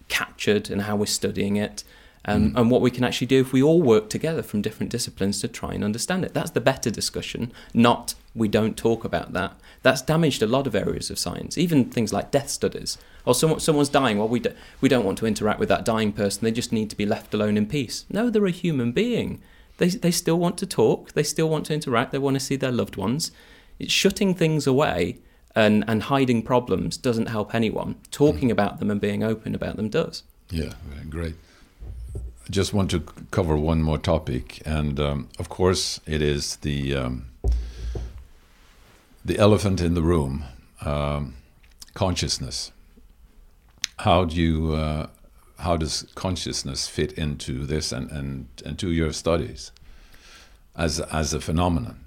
captured 0.10 0.70
and 0.70 0.82
how 0.82 0.96
we're 0.96 1.06
studying 1.06 1.56
it. 1.56 1.84
Um, 2.26 2.52
mm. 2.52 2.60
And 2.60 2.70
what 2.70 2.82
we 2.82 2.92
can 2.92 3.06
actually 3.06 3.28
do 3.28 3.40
if 3.40 3.54
we 3.54 3.64
all 3.64 3.82
work 3.82 4.10
together 4.10 4.44
from 4.44 4.62
different 4.62 4.92
disciplines 4.92 5.40
to 5.40 5.48
try 5.48 5.74
and 5.74 5.86
understand 5.86 6.26
it. 6.26 6.34
That's 6.34 6.52
the 6.52 6.60
better 6.60 6.92
discussion, 6.92 7.54
not 7.74 8.16
we 8.36 8.48
don't 8.48 8.78
talk 8.78 9.06
about 9.06 9.34
that. 9.34 9.54
That's 9.84 10.02
damaged 10.02 10.42
a 10.42 10.48
lot 10.48 10.68
of 10.68 10.76
areas 10.76 11.10
of 11.10 11.18
science, 11.18 11.58
even 11.58 11.90
things 11.90 12.12
like 12.12 12.32
death 12.32 12.50
studies. 12.50 12.98
Or 13.26 13.34
someone, 13.34 13.60
someone's 13.60 13.90
dying, 13.90 14.18
well, 14.18 14.28
we, 14.28 14.40
do, 14.40 14.52
we 14.82 14.90
don't 14.90 15.06
want 15.06 15.18
to 15.20 15.26
interact 15.26 15.60
with 15.60 15.70
that 15.70 15.86
dying 15.86 16.12
person, 16.12 16.44
they 16.44 16.52
just 16.52 16.74
need 16.74 16.90
to 16.90 16.98
be 16.98 17.06
left 17.06 17.34
alone 17.34 17.58
in 17.58 17.68
peace. 17.68 18.06
No, 18.10 18.30
they're 18.30 18.46
a 18.46 18.52
human 18.52 18.92
being. 18.92 19.42
They, 19.78 19.90
they 19.90 20.12
still 20.12 20.38
want 20.38 20.58
to 20.58 20.66
talk, 20.66 21.14
they 21.14 21.24
still 21.24 21.50
want 21.50 21.66
to 21.68 21.74
interact, 21.74 22.12
they 22.12 22.18
want 22.18 22.36
to 22.36 22.42
see 22.42 22.58
their 22.58 22.72
loved 22.72 22.98
ones. 22.98 23.32
It's 23.80 23.94
shutting 23.94 24.36
things 24.36 24.68
away 24.68 25.20
and, 25.56 25.84
and 25.88 26.04
hiding 26.04 26.42
problems 26.42 26.98
doesn't 26.98 27.28
help 27.28 27.54
anyone. 27.54 27.96
Talking 28.12 28.50
mm. 28.50 28.54
about 28.54 28.80
them 28.80 28.92
and 28.92 29.02
being 29.02 29.24
open 29.24 29.56
about 29.56 29.76
them 29.76 29.90
does. 29.90 30.24
Yeah, 30.50 30.74
great. 31.10 31.36
I 32.16 32.50
just 32.50 32.74
want 32.74 32.92
to 32.92 33.02
cover 33.32 33.56
one 33.56 33.82
more 33.82 34.00
topic, 34.00 34.62
and 34.66 35.00
um, 35.00 35.30
of 35.38 35.50
course, 35.50 36.00
it 36.08 36.22
is 36.22 36.56
the 36.58 36.96
um, 36.96 37.28
the 39.24 39.38
elephant 39.38 39.82
in 39.82 39.94
the 39.94 40.02
room, 40.02 40.46
um, 40.82 41.36
consciousness. 41.94 42.72
How 43.98 44.26
do 44.26 44.36
you 44.36 44.74
uh, 44.74 45.08
how 45.60 45.76
does 45.78 46.06
consciousness 46.16 46.88
fit 46.88 47.12
into 47.14 47.66
this 47.66 47.92
and, 47.92 48.10
and, 48.12 48.48
and 48.66 48.80
to 48.80 48.92
your 48.92 49.12
studies 49.12 49.72
as, 50.76 51.00
as 51.00 51.34
a 51.34 51.42
phenomenon? 51.42 52.06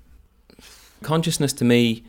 Consciousness 1.02 1.52
to 1.54 1.64
me 1.64 2.04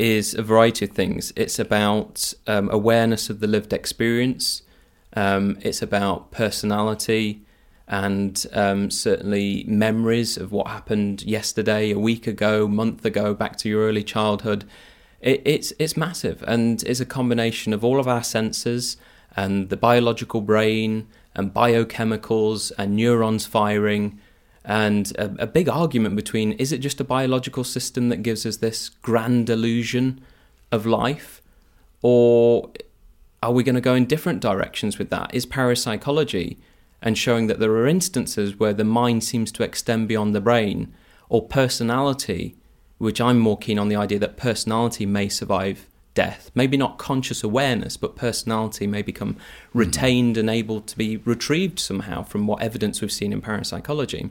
is 0.00 0.34
a 0.34 0.42
variety 0.42 0.86
of 0.86 0.92
things. 0.92 1.32
It's 1.36 1.58
about 1.58 2.32
um, 2.46 2.70
awareness 2.70 3.28
of 3.28 3.40
the 3.40 3.46
lived 3.46 3.72
experience, 3.72 4.62
um, 5.14 5.58
it's 5.60 5.82
about 5.82 6.30
personality, 6.30 7.42
and 7.86 8.46
um, 8.52 8.90
certainly 8.90 9.64
memories 9.66 10.36
of 10.36 10.52
what 10.52 10.68
happened 10.68 11.22
yesterday, 11.22 11.90
a 11.90 11.98
week 11.98 12.26
ago, 12.26 12.66
month 12.66 13.04
ago, 13.04 13.34
back 13.34 13.56
to 13.58 13.68
your 13.68 13.82
early 13.82 14.04
childhood. 14.04 14.64
It, 15.20 15.42
it's 15.44 15.72
it's 15.78 15.96
massive, 15.96 16.42
and 16.46 16.82
it's 16.84 17.00
a 17.00 17.06
combination 17.06 17.72
of 17.74 17.84
all 17.84 18.00
of 18.00 18.08
our 18.08 18.22
senses 18.22 18.96
and 19.36 19.68
the 19.68 19.76
biological 19.76 20.40
brain 20.40 21.08
and 21.34 21.52
biochemicals 21.52 22.72
and 22.78 22.96
neurons 22.96 23.44
firing 23.46 24.18
and 24.64 25.12
a, 25.16 25.44
a, 25.44 25.46
big 25.46 25.68
argument 25.68 26.16
between 26.16 26.52
is 26.52 26.70
it 26.70 26.78
just 26.78 27.00
a 27.00 27.04
biological 27.04 27.64
system 27.64 28.10
that 28.10 28.22
gives 28.22 28.44
us 28.44 28.58
this 28.58 28.90
grand 29.00 29.48
illusion 29.48 30.20
of 30.70 30.84
life? 30.84 31.40
Or 32.02 32.70
are 33.42 33.52
we 33.52 33.62
going 33.62 33.74
to 33.74 33.80
go 33.80 33.94
in 33.94 34.04
different 34.04 34.40
directions 34.40 34.98
with 34.98 35.08
that? 35.10 35.34
Is 35.34 35.46
parapsychology 35.46 36.58
and 37.02 37.16
showing 37.16 37.46
that 37.46 37.58
there 37.58 37.72
are 37.72 37.86
instances 37.86 38.58
where 38.58 38.74
the 38.74 38.84
mind 38.84 39.24
seems 39.24 39.50
to 39.52 39.62
extend 39.62 40.08
beyond 40.08 40.34
the 40.34 40.40
brain 40.40 40.92
or 41.28 41.46
personality 41.46 42.56
which 42.98 43.20
i'm 43.20 43.38
more 43.38 43.56
keen 43.58 43.78
on 43.78 43.88
the 43.88 43.96
idea 43.96 44.18
that 44.18 44.36
personality 44.36 45.06
may 45.06 45.28
survive 45.28 45.86
death. 46.14 46.50
Maybe 46.54 46.76
not 46.76 46.98
conscious 46.98 47.42
awareness, 47.42 47.96
but 47.96 48.16
personality 48.16 48.86
may 48.86 49.02
become 49.02 49.36
retained 49.72 50.36
mm. 50.36 50.40
and 50.40 50.50
able 50.50 50.80
to 50.80 50.96
be 50.96 51.18
retrieved 51.18 51.78
somehow 51.78 52.22
from 52.22 52.46
what 52.46 52.62
evidence 52.62 53.00
we've 53.00 53.12
seen 53.12 53.32
in 53.32 53.40
parapsychology. 53.40 54.30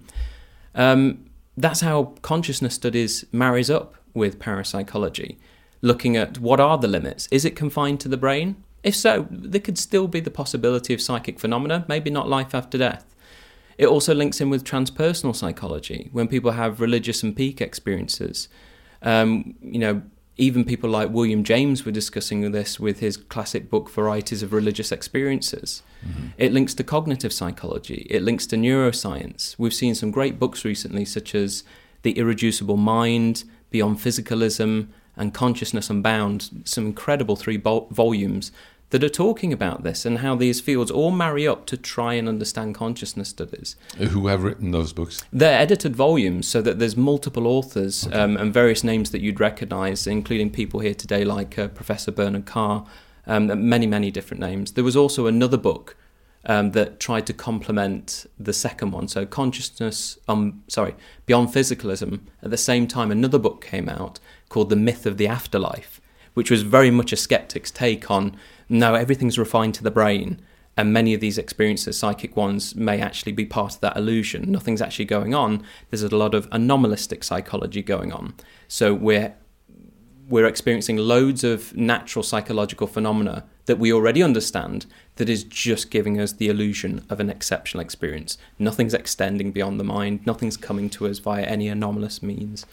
Um, 0.75 1.25
that's 1.57 1.81
how 1.81 2.15
consciousness 2.21 2.75
studies 2.75 3.25
marries 3.31 3.69
up 3.69 3.95
with 4.13 4.39
parapsychology, 4.39 5.37
looking 5.81 6.15
at 6.15 6.39
what 6.39 6.59
are 6.59 6.77
the 6.77 6.87
limits. 6.87 7.27
Is 7.31 7.45
it 7.45 7.55
confined 7.55 7.99
to 8.01 8.07
the 8.07 8.17
brain? 8.17 8.63
If 8.83 8.95
so, 8.95 9.27
there 9.29 9.59
could 9.59 9.77
still 9.77 10.07
be 10.07 10.21
the 10.21 10.31
possibility 10.31 10.93
of 10.93 11.01
psychic 11.01 11.39
phenomena, 11.39 11.85
maybe 11.89 12.09
not 12.09 12.29
life 12.29 12.55
after 12.55 12.77
death. 12.77 13.15
It 13.77 13.87
also 13.87 14.13
links 14.13 14.41
in 14.41 14.49
with 14.49 14.63
transpersonal 14.63 15.35
psychology, 15.35 16.09
when 16.11 16.27
people 16.27 16.51
have 16.51 16.81
religious 16.81 17.23
and 17.23 17.35
peak 17.35 17.61
experiences. 17.61 18.47
Um, 19.01 19.55
you 19.61 19.79
know, 19.79 20.01
even 20.39 20.63
people 20.63 20.89
like 20.89 21.09
William 21.09 21.43
James 21.43 21.85
were 21.85 21.91
discussing 21.91 22.51
this 22.51 22.79
with 22.79 22.99
his 22.99 23.17
classic 23.17 23.69
book 23.69 23.89
Varieties 23.89 24.41
of 24.41 24.53
Religious 24.53 24.91
Experiences. 24.91 25.83
Mm-hmm. 26.07 26.27
It 26.37 26.53
links 26.53 26.73
to 26.75 26.83
cognitive 26.83 27.33
psychology, 27.33 28.07
it 28.09 28.23
links 28.23 28.47
to 28.47 28.55
neuroscience. 28.55 29.55
We've 29.57 29.73
seen 29.73 29.95
some 29.95 30.11
great 30.11 30.39
books 30.39 30.63
recently, 30.63 31.05
such 31.05 31.35
as 31.35 31.63
The 32.03 32.17
Irreducible 32.17 32.77
Mind, 32.77 33.43
Beyond 33.69 33.97
Physicalism, 33.97 34.87
and 35.17 35.33
Consciousness 35.33 35.89
Unbound, 35.89 36.61
some 36.63 36.85
incredible 36.85 37.35
three 37.35 37.57
volumes 37.57 38.53
that 38.91 39.03
are 39.03 39.09
talking 39.09 39.53
about 39.53 39.83
this 39.83 40.05
and 40.05 40.19
how 40.19 40.35
these 40.35 40.59
fields 40.59 40.89
all 40.89 41.11
marry 41.11 41.47
up 41.47 41.65
to 41.67 41.77
try 41.77 42.15
and 42.15 42.27
understand 42.27 42.75
consciousness 42.75 43.29
studies. 43.29 43.75
Who 43.97 44.27
have 44.27 44.43
written 44.43 44.71
those 44.71 44.93
books? 44.93 45.23
They're 45.31 45.59
edited 45.59 45.95
volumes, 45.95 46.47
so 46.47 46.61
that 46.61 46.79
there's 46.79 46.97
multiple 46.97 47.45
authors 47.45 48.07
okay. 48.07 48.17
um, 48.17 48.37
and 48.37 48.53
various 48.53 48.83
names 48.83 49.11
that 49.11 49.21
you'd 49.21 49.39
recognise, 49.39 50.07
including 50.07 50.49
people 50.49 50.79
here 50.79 50.95
today 50.95 51.23
like 51.23 51.59
uh, 51.59 51.67
Professor 51.67 52.11
Bernard 52.11 52.45
Carr. 52.45 52.85
um, 53.29 53.69
many, 53.69 53.85
many 53.85 54.11
different 54.11 54.41
names. 54.41 54.73
There 54.73 54.83
was 54.83 54.97
also 54.97 55.27
another 55.27 55.57
book 55.57 55.95
um, 56.45 56.71
that 56.71 56.99
tried 56.99 57.27
to 57.27 57.33
complement 57.33 58.25
the 58.39 58.53
second 58.53 58.91
one. 58.91 59.07
So 59.07 59.25
consciousness, 59.25 60.17
um, 60.27 60.63
sorry, 60.67 60.95
beyond 61.25 61.49
physicalism. 61.49 62.21
At 62.41 62.49
the 62.49 62.57
same 62.57 62.87
time, 62.87 63.11
another 63.11 63.37
book 63.37 63.63
came 63.63 63.87
out 63.87 64.19
called 64.49 64.69
The 64.69 64.75
Myth 64.75 65.05
of 65.05 65.17
the 65.17 65.27
Afterlife, 65.27 66.01
which 66.33 66.49
was 66.49 66.63
very 66.63 66.89
much 66.89 67.13
a 67.13 67.15
skeptic's 67.15 67.71
take 67.71 68.09
on 68.09 68.35
no, 68.69 68.95
everything's 68.95 69.39
refined 69.39 69.73
to 69.75 69.83
the 69.83 69.91
brain. 69.91 70.39
And 70.77 70.93
many 70.93 71.13
of 71.13 71.19
these 71.19 71.37
experiences, 71.37 71.99
psychic 71.99 72.37
ones, 72.37 72.73
may 72.73 73.01
actually 73.01 73.33
be 73.33 73.45
part 73.45 73.75
of 73.75 73.81
that 73.81 73.97
illusion. 73.97 74.49
Nothing's 74.49 74.81
actually 74.81 75.05
going 75.05 75.33
on. 75.33 75.61
There's 75.89 76.03
a 76.03 76.15
lot 76.15 76.33
of 76.33 76.47
anomalistic 76.51 77.23
psychology 77.23 77.81
going 77.81 78.13
on. 78.13 78.33
So 78.69 78.93
we're 78.93 79.35
we're 80.29 80.45
experiencing 80.45 80.95
loads 80.95 81.43
of 81.43 81.75
natural 81.75 82.21
psychological 82.21 82.85
phenomena 82.85 83.43
that 83.65 83.79
we 83.79 83.91
already 83.91 84.21
understand 84.21 84.85
that 85.15 85.27
is 85.27 85.43
just 85.43 85.89
giving 85.89 86.21
us 86.21 86.33
the 86.33 86.49
illusion 86.49 87.03
of 87.09 87.19
an 87.19 87.31
exceptional 87.31 87.81
experience. 87.81 88.37
Nothing's 88.59 88.93
extending 88.93 89.51
beyond 89.51 89.79
the 89.79 89.83
mind, 89.83 90.25
nothing's 90.27 90.55
coming 90.55 90.87
to 90.91 91.07
us 91.07 91.17
via 91.17 91.43
any 91.43 91.67
anomalous 91.67 92.21
means. 92.21 92.65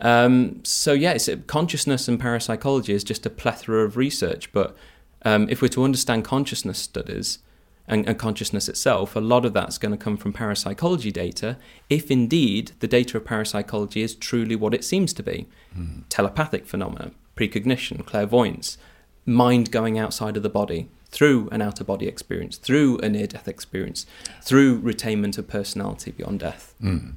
Um, 0.00 0.64
so, 0.64 0.92
yeah, 0.92 1.16
consciousness 1.46 2.08
and 2.08 2.18
parapsychology 2.18 2.92
is 2.92 3.04
just 3.04 3.26
a 3.26 3.30
plethora 3.30 3.84
of 3.84 3.96
research. 3.96 4.52
But 4.52 4.76
um, 5.22 5.48
if 5.48 5.62
we're 5.62 5.68
to 5.68 5.84
understand 5.84 6.24
consciousness 6.24 6.78
studies, 6.78 7.38
and, 7.86 8.06
and, 8.08 8.18
consciousness 8.18 8.68
itself, 8.68 9.16
a 9.16 9.20
lot 9.20 9.44
of 9.44 9.52
that's 9.52 9.76
going 9.76 9.90
to 9.90 9.98
come 9.98 10.16
from 10.16 10.32
parapsychology 10.32 11.10
data, 11.10 11.56
if 11.88 12.08
indeed 12.08 12.70
the 12.78 12.86
data 12.86 13.16
of 13.16 13.24
parapsychology 13.24 14.02
is 14.02 14.14
truly 14.14 14.54
what 14.54 14.74
it 14.74 14.84
seems 14.84 15.12
to 15.12 15.24
be 15.24 15.48
mm. 15.76 16.04
telepathic 16.08 16.66
phenomena, 16.66 17.10
precognition, 17.34 18.04
clairvoyance, 18.04 18.78
mind 19.26 19.72
going 19.72 19.98
outside 19.98 20.36
of 20.36 20.44
the 20.44 20.48
body 20.48 20.88
through 21.10 21.48
an 21.50 21.60
outer 21.60 21.82
body 21.82 22.06
experience, 22.06 22.56
through 22.56 22.98
a 22.98 23.08
near 23.08 23.26
death 23.26 23.48
experience, 23.48 24.06
through 24.40 24.80
retainment 24.80 25.36
of 25.36 25.48
personality 25.48 26.12
beyond 26.12 26.40
death. 26.40 26.74
Mm. 26.80 27.14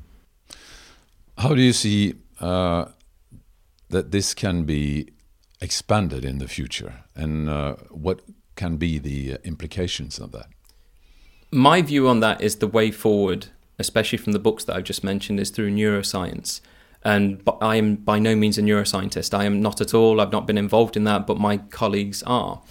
How 1.37 1.53
do 1.53 1.61
you 1.61 1.73
see 1.73 2.15
uh, 2.39 2.85
that 3.89 4.11
this 4.11 4.33
can 4.33 4.63
be 4.63 5.09
expanded 5.63 6.23
in 6.25 6.37
the 6.37 6.47
future, 6.47 6.93
and 7.15 7.49
uh, 7.49 7.75
what 7.89 8.21
can 8.55 8.77
be 8.77 8.99
the 8.99 9.37
implications 9.43 10.19
of 10.19 10.31
that? 10.31 10.47
my 11.53 11.81
view 11.81 12.07
on 12.07 12.19
that 12.19 12.41
is 12.41 12.57
the 12.57 12.67
way 12.67 12.91
forward, 12.91 13.47
especially 13.79 14.17
from 14.17 14.33
the 14.33 14.39
books 14.39 14.63
that 14.65 14.75
I've 14.75 14.83
just 14.83 15.03
mentioned, 15.03 15.39
is 15.39 15.49
through 15.49 15.71
neuroscience. 15.71 16.61
And 17.03 17.47
I 17.61 17.75
am 17.75 17.95
by 17.97 18.17
no 18.17 18.35
means 18.35 18.57
a 18.57 18.61
neuroscientist. 18.61 19.33
I 19.37 19.45
am 19.45 19.61
not 19.61 19.81
at 19.81 19.93
all. 19.93 20.19
I've 20.19 20.31
not 20.31 20.47
been 20.47 20.57
involved 20.57 20.97
in 20.97 21.03
that, 21.03 21.27
but 21.27 21.37
my 21.37 21.57
colleagues 21.57 22.23
are. 22.23 22.61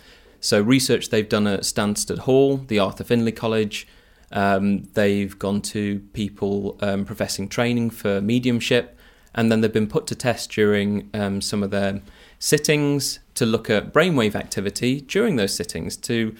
So, 0.40 0.60
research 0.60 1.10
they've 1.10 1.28
done 1.28 1.46
at 1.46 1.60
Stansted 1.60 2.20
Hall, 2.20 2.56
the 2.56 2.78
Arthur 2.78 3.04
Findlay 3.04 3.32
College, 3.32 3.86
um, 4.32 4.84
they've 4.94 5.38
gone 5.38 5.60
to 5.62 6.00
people 6.14 6.78
um, 6.80 7.04
professing 7.04 7.48
training 7.48 7.90
for 7.90 8.20
mediumship, 8.20 8.98
and 9.34 9.52
then 9.52 9.60
they've 9.60 9.72
been 9.72 9.86
put 9.86 10.06
to 10.08 10.14
test 10.14 10.50
during 10.50 11.10
um, 11.14 11.40
some 11.40 11.62
of 11.62 11.70
their 11.70 12.00
sittings 12.42 13.20
to 13.36 13.46
look 13.46 13.70
at 13.70 13.92
brainwave 13.92 14.34
activity 14.34 15.00
during 15.00 15.36
those 15.36 15.54
sittings 15.54 15.96
to 15.96 16.34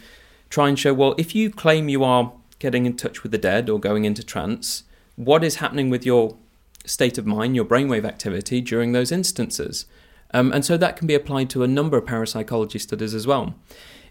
try 0.50 0.68
and 0.68 0.76
show 0.76 0.92
well, 0.92 1.14
if 1.16 1.32
you 1.32 1.48
claim 1.48 1.88
you 1.88 2.02
are 2.02 2.32
getting 2.58 2.86
in 2.86 2.96
touch 2.96 3.22
with 3.22 3.30
the 3.30 3.38
dead 3.38 3.70
or 3.70 3.78
going 3.78 4.04
into 4.04 4.24
trance, 4.24 4.82
what 5.14 5.44
is 5.44 5.56
happening 5.56 5.90
with 5.90 6.04
your 6.04 6.36
state 6.84 7.18
of 7.18 7.24
mind, 7.24 7.54
your 7.54 7.64
brainwave 7.64 8.04
activity 8.04 8.60
during 8.60 8.90
those 8.90 9.12
instances? 9.12 9.86
Um, 10.34 10.50
and 10.50 10.64
so 10.64 10.76
that 10.76 10.96
can 10.96 11.06
be 11.06 11.14
applied 11.14 11.48
to 11.50 11.62
a 11.62 11.68
number 11.68 11.96
of 11.96 12.04
parapsychology 12.04 12.80
studies 12.80 13.14
as 13.14 13.24
well. 13.24 13.54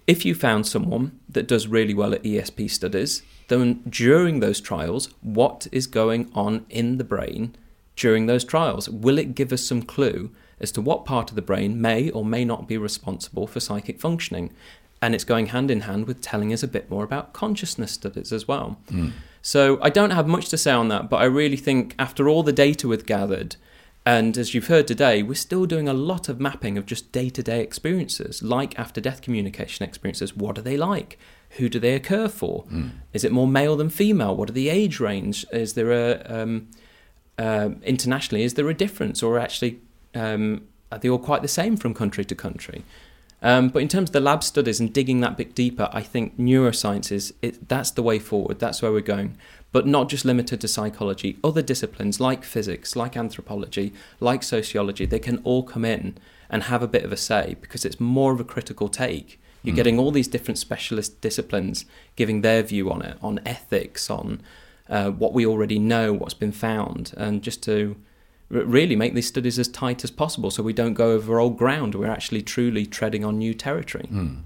If 0.07 0.23
you 0.23 0.33
found 0.33 0.67
someone 0.67 1.19
that 1.27 1.45
does 1.45 1.67
really 1.67 1.93
well 1.93 2.13
at 2.13 2.23
ESP 2.23 2.71
studies, 2.71 3.21
then 3.49 3.83
during 3.89 4.39
those 4.39 4.61
trials, 4.61 5.09
what 5.19 5.67
is 5.73 5.87
going 5.87 6.31
on 6.33 6.65
in 6.69 6.99
the 6.99 7.03
brain 7.03 7.53
during 7.97 8.27
those 8.27 8.45
trials? 8.45 8.87
Will 8.87 9.17
it 9.17 9.35
give 9.35 9.51
us 9.51 9.61
some 9.61 9.81
clue 9.81 10.31
as 10.61 10.71
to 10.73 10.81
what 10.81 11.05
part 11.05 11.29
of 11.29 11.35
the 11.35 11.41
brain 11.41 11.81
may 11.81 12.09
or 12.09 12.23
may 12.23 12.45
not 12.45 12.67
be 12.67 12.77
responsible 12.77 13.47
for 13.47 13.59
psychic 13.59 13.99
functioning? 13.99 14.51
and 15.01 15.15
it's 15.15 15.23
going 15.23 15.47
hand 15.47 15.71
in 15.71 15.81
hand 15.81 16.05
with 16.05 16.21
telling 16.21 16.53
us 16.53 16.61
a 16.61 16.67
bit 16.67 16.89
more 16.89 17.03
about 17.03 17.33
consciousness 17.33 17.91
studies 17.91 18.31
as 18.31 18.47
well. 18.47 18.77
Mm. 18.91 19.13
So 19.41 19.79
I 19.81 19.89
don't 19.89 20.11
have 20.11 20.27
much 20.27 20.49
to 20.49 20.57
say 20.57 20.71
on 20.71 20.89
that, 20.89 21.09
but 21.09 21.17
I 21.17 21.25
really 21.25 21.57
think 21.57 21.95
after 21.97 22.29
all 22.29 22.43
the 22.43 22.53
data 22.53 22.87
we've 22.87 23.05
gathered, 23.05 23.55
and 24.05 24.37
as 24.37 24.53
you've 24.53 24.67
heard 24.67 24.87
today, 24.87 25.23
we're 25.23 25.33
still 25.33 25.65
doing 25.65 25.87
a 25.87 25.93
lot 25.93 26.29
of 26.29 26.39
mapping 26.39 26.77
of 26.77 26.85
just 26.85 27.11
day 27.11 27.29
to 27.29 27.41
day 27.41 27.61
experiences, 27.61 28.43
like 28.43 28.77
after 28.77 29.01
death 29.01 29.21
communication 29.21 29.83
experiences. 29.83 30.35
What 30.35 30.57
are 30.57 30.63
they 30.63 30.77
like? 30.77 31.17
Who 31.57 31.69
do 31.69 31.79
they 31.79 31.95
occur 31.95 32.27
for? 32.27 32.65
Mm. 32.65 32.91
Is 33.13 33.23
it 33.23 33.31
more 33.31 33.47
male 33.47 33.75
than 33.75 33.89
female? 33.89 34.35
What 34.35 34.49
are 34.49 34.53
the 34.53 34.69
age 34.69 34.99
range? 34.99 35.45
Is 35.51 35.73
there 35.73 35.91
a 35.91 36.23
um, 36.27 36.69
uh, 37.37 37.71
internationally? 37.83 38.43
Is 38.43 38.53
there 38.53 38.69
a 38.69 38.73
difference, 38.73 39.21
or 39.21 39.37
actually 39.37 39.81
um, 40.15 40.67
are 40.91 40.97
they 40.97 41.09
all 41.09 41.19
quite 41.19 41.41
the 41.41 41.47
same 41.47 41.77
from 41.77 41.93
country 41.93 42.25
to 42.25 42.35
country? 42.35 42.83
Um, 43.41 43.69
but 43.69 43.81
in 43.81 43.87
terms 43.87 44.09
of 44.09 44.13
the 44.13 44.19
lab 44.19 44.43
studies 44.43 44.79
and 44.79 44.93
digging 44.93 45.21
that 45.21 45.35
bit 45.35 45.55
deeper, 45.55 45.89
I 45.91 46.01
think 46.01 46.37
neuroscience 46.37 47.11
is 47.11 47.33
it, 47.41 47.67
that's 47.67 47.91
the 47.91 48.03
way 48.03 48.19
forward. 48.19 48.59
That's 48.59 48.81
where 48.81 48.91
we're 48.91 49.01
going. 49.01 49.35
But 49.71 49.87
not 49.87 50.09
just 50.09 50.25
limited 50.25 50.61
to 50.61 50.67
psychology. 50.67 51.39
Other 51.43 51.61
disciplines 51.61 52.19
like 52.19 52.43
physics, 52.43 52.95
like 52.95 53.17
anthropology, 53.17 53.93
like 54.19 54.43
sociology, 54.43 55.05
they 55.05 55.19
can 55.19 55.41
all 55.43 55.63
come 55.63 55.85
in 55.85 56.17
and 56.49 56.63
have 56.63 56.83
a 56.83 56.87
bit 56.87 57.03
of 57.03 57.11
a 57.11 57.17
say 57.17 57.55
because 57.61 57.85
it's 57.85 57.99
more 57.99 58.31
of 58.33 58.39
a 58.39 58.43
critical 58.43 58.89
take. 58.89 59.41
You're 59.63 59.73
mm. 59.73 59.77
getting 59.77 59.97
all 59.97 60.11
these 60.11 60.27
different 60.27 60.57
specialist 60.57 61.21
disciplines 61.21 61.85
giving 62.15 62.41
their 62.41 62.61
view 62.61 62.91
on 62.91 63.01
it, 63.01 63.17
on 63.21 63.39
ethics, 63.45 64.09
on 64.09 64.41
uh, 64.89 65.09
what 65.11 65.33
we 65.33 65.45
already 65.45 65.79
know, 65.79 66.13
what's 66.13 66.33
been 66.33 66.51
found, 66.51 67.13
and 67.15 67.41
just 67.41 67.63
to 67.63 67.95
really 68.51 68.95
make 68.95 69.13
these 69.13 69.27
studies 69.27 69.57
as 69.57 69.67
tight 69.67 70.03
as 70.03 70.11
possible 70.11 70.51
so 70.51 70.61
we 70.61 70.73
don't 70.73 70.93
go 70.93 71.11
over 71.11 71.39
old 71.39 71.57
ground. 71.57 71.95
We're 71.95 72.11
actually 72.11 72.41
truly 72.41 72.85
treading 72.85 73.23
on 73.23 73.37
new 73.37 73.53
territory. 73.53 74.07
Mm. 74.11 74.43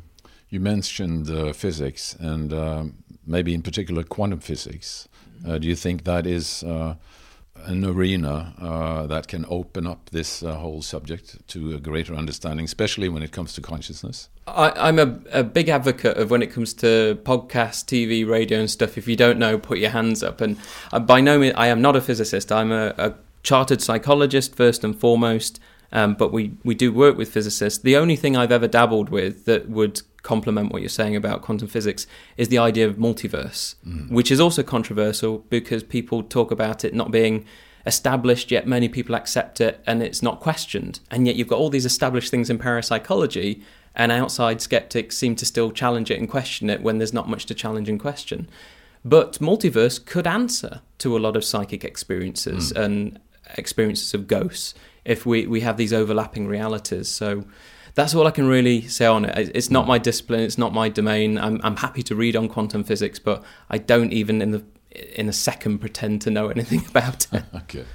You 0.49 0.59
mentioned 0.59 1.29
uh, 1.29 1.53
physics 1.53 2.15
and 2.19 2.53
uh, 2.53 2.85
maybe 3.25 3.53
in 3.53 3.61
particular 3.61 4.03
quantum 4.03 4.39
physics. 4.39 5.07
Uh, 5.45 5.57
do 5.57 5.67
you 5.67 5.75
think 5.75 6.03
that 6.03 6.25
is 6.25 6.63
uh, 6.63 6.95
an 7.65 7.83
arena 7.83 8.53
uh, 8.59 9.07
that 9.07 9.27
can 9.27 9.45
open 9.49 9.87
up 9.87 10.09
this 10.11 10.43
uh, 10.43 10.53
whole 10.55 10.81
subject 10.81 11.47
to 11.47 11.75
a 11.75 11.79
greater 11.79 12.13
understanding, 12.13 12.65
especially 12.65 13.09
when 13.09 13.23
it 13.23 13.31
comes 13.31 13.53
to 13.53 13.61
consciousness? 13.61 14.29
I, 14.47 14.89
am 14.89 14.99
a, 14.99 15.19
a, 15.31 15.43
big 15.43 15.69
advocate 15.69 16.17
of 16.17 16.29
when 16.29 16.43
it 16.43 16.53
comes 16.53 16.73
to 16.75 17.19
podcast, 17.23 17.85
TV, 17.85 18.27
radio, 18.27 18.59
and 18.59 18.69
stuff. 18.69 18.97
If 18.97 19.07
you 19.07 19.15
don't 19.15 19.39
know, 19.39 19.57
put 19.57 19.79
your 19.79 19.89
hands 19.89 20.21
up. 20.21 20.41
And 20.41 20.57
by 21.07 21.21
no 21.21 21.39
means, 21.39 21.55
I 21.57 21.67
am 21.67 21.81
not 21.81 21.95
a 21.95 22.01
physicist. 22.01 22.51
I'm 22.51 22.71
a, 22.71 22.93
a 22.97 23.15
chartered 23.45 23.81
psychologist 23.81 24.55
first 24.55 24.83
and 24.83 24.99
foremost, 24.99 25.59
um, 25.91 26.15
but 26.15 26.33
we, 26.33 26.51
we 26.63 26.75
do 26.75 26.91
work 26.91 27.17
with 27.17 27.31
physicists. 27.31 27.79
The 27.79 27.95
only 27.95 28.15
thing 28.15 28.35
I've 28.35 28.51
ever 28.51 28.67
dabbled 28.67 29.09
with 29.09 29.45
that 29.45 29.69
would 29.69 30.01
complement 30.23 30.73
what 30.73 30.81
you're 30.81 30.89
saying 30.89 31.15
about 31.15 31.43
quantum 31.43 31.67
physics 31.67 32.07
is 32.35 32.49
the 32.49 32.57
idea 32.57 32.87
of 32.87 32.95
multiverse, 32.97 33.75
mm. 33.87 34.09
which 34.09 34.31
is 34.31 34.39
also 34.39 34.63
controversial 34.63 35.39
because 35.49 35.83
people 35.83 36.23
talk 36.23 36.49
about 36.51 36.83
it 36.83 36.93
not 36.93 37.11
being 37.11 37.45
established 37.85 38.49
yet 38.49 38.65
many 38.65 38.89
people 38.89 39.13
accept 39.13 39.61
it 39.61 39.79
and 39.85 40.01
it's 40.01 40.23
not 40.23 40.39
questioned 40.39 40.99
and 41.11 41.27
yet 41.27 41.35
you've 41.35 41.47
got 41.47 41.59
all 41.59 41.69
these 41.69 41.85
established 41.85 42.31
things 42.31 42.49
in 42.49 42.57
parapsychology 42.57 43.61
and 43.93 44.11
outside 44.11 44.59
skeptics 44.59 45.15
seem 45.15 45.35
to 45.35 45.45
still 45.45 45.71
challenge 45.71 46.09
it 46.09 46.17
and 46.17 46.27
question 46.27 46.67
it 46.67 46.81
when 46.81 46.97
there's 46.97 47.13
not 47.13 47.29
much 47.29 47.45
to 47.45 47.53
challenge 47.53 47.87
and 47.87 47.99
question 47.99 48.49
but 49.03 49.33
multiverse 49.33 50.03
could 50.03 50.25
answer 50.25 50.81
to 50.97 51.15
a 51.15 51.19
lot 51.19 51.35
of 51.35 51.45
psychic 51.45 51.83
experiences 51.85 52.73
mm. 52.73 52.83
and 52.83 53.19
experiences 53.57 54.13
of 54.13 54.27
ghosts 54.27 54.73
if 55.03 55.25
we, 55.25 55.45
we 55.47 55.61
have 55.61 55.77
these 55.77 55.93
overlapping 55.93 56.47
realities. 56.47 57.07
So 57.07 57.45
that's 57.93 58.13
all 58.13 58.27
I 58.27 58.31
can 58.31 58.47
really 58.47 58.81
say 58.81 59.05
on 59.05 59.25
it. 59.25 59.51
It's 59.55 59.71
not 59.71 59.87
my 59.87 59.97
discipline, 59.97 60.41
it's 60.41 60.57
not 60.57 60.73
my 60.73 60.89
domain. 60.89 61.37
I'm, 61.37 61.61
I'm 61.63 61.77
happy 61.77 62.03
to 62.03 62.15
read 62.15 62.35
on 62.35 62.49
quantum 62.49 62.83
physics, 62.83 63.19
but 63.19 63.43
I 63.69 63.77
don't 63.77 64.11
even 64.11 64.41
in 64.41 64.51
the 64.51 64.63
in 65.15 65.27
a 65.27 65.33
second 65.33 65.79
pretend 65.79 66.21
to 66.21 66.31
know 66.31 66.47
anything 66.47 66.85
about 66.89 67.27
it. 67.33 67.43
okay. 67.55 67.85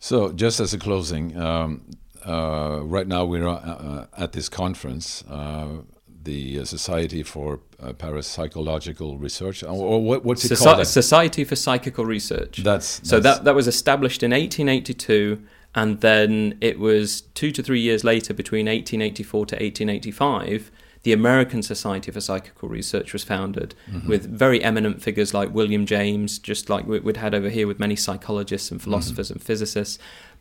So 0.00 0.32
just 0.32 0.60
as 0.60 0.72
a 0.72 0.78
closing, 0.78 1.36
um, 1.36 1.82
uh, 2.24 2.80
right 2.82 3.06
now 3.06 3.24
we're 3.24 3.48
uh, 3.48 3.54
uh 3.54 4.06
at 4.16 4.32
this 4.32 4.48
conference. 4.48 5.24
Uh, 5.28 5.82
the 6.28 6.60
uh, 6.60 6.64
Society 6.64 7.22
for 7.22 7.60
uh, 7.80 7.92
Parapsychological 7.94 9.20
Research, 9.20 9.64
or 9.64 10.02
what, 10.02 10.24
what's 10.24 10.44
it 10.44 10.52
Soci- 10.52 10.74
called? 10.74 10.86
Society 10.86 11.42
for 11.42 11.56
Psychical 11.56 12.04
Research. 12.04 12.58
That's, 12.58 12.98
that's, 12.98 13.08
so 13.08 13.18
that 13.20 13.44
that 13.44 13.54
was 13.54 13.66
established 13.66 14.22
in 14.22 14.32
1882, 14.32 15.42
and 15.74 16.00
then 16.02 16.58
it 16.60 16.78
was 16.78 17.22
two 17.40 17.50
to 17.52 17.62
three 17.62 17.80
years 17.80 18.04
later, 18.04 18.34
between 18.34 18.66
1884 18.66 19.46
to 19.46 19.54
1885. 19.56 20.70
The 21.04 21.12
American 21.12 21.62
Society 21.62 22.10
for 22.10 22.20
Psychical 22.20 22.68
Research 22.68 23.12
was 23.12 23.22
founded 23.22 23.74
mm-hmm. 23.90 24.08
with 24.08 24.26
very 24.26 24.62
eminent 24.62 25.00
figures 25.00 25.32
like 25.32 25.54
William 25.54 25.86
James, 25.86 26.38
just 26.38 26.68
like 26.68 26.86
we'd 26.86 27.16
had 27.16 27.34
over 27.34 27.48
here 27.48 27.66
with 27.68 27.78
many 27.78 27.96
psychologists 27.96 28.70
and 28.72 28.82
philosophers 28.82 29.28
mm-hmm. 29.28 29.38
and 29.38 29.42
physicists. 29.42 29.98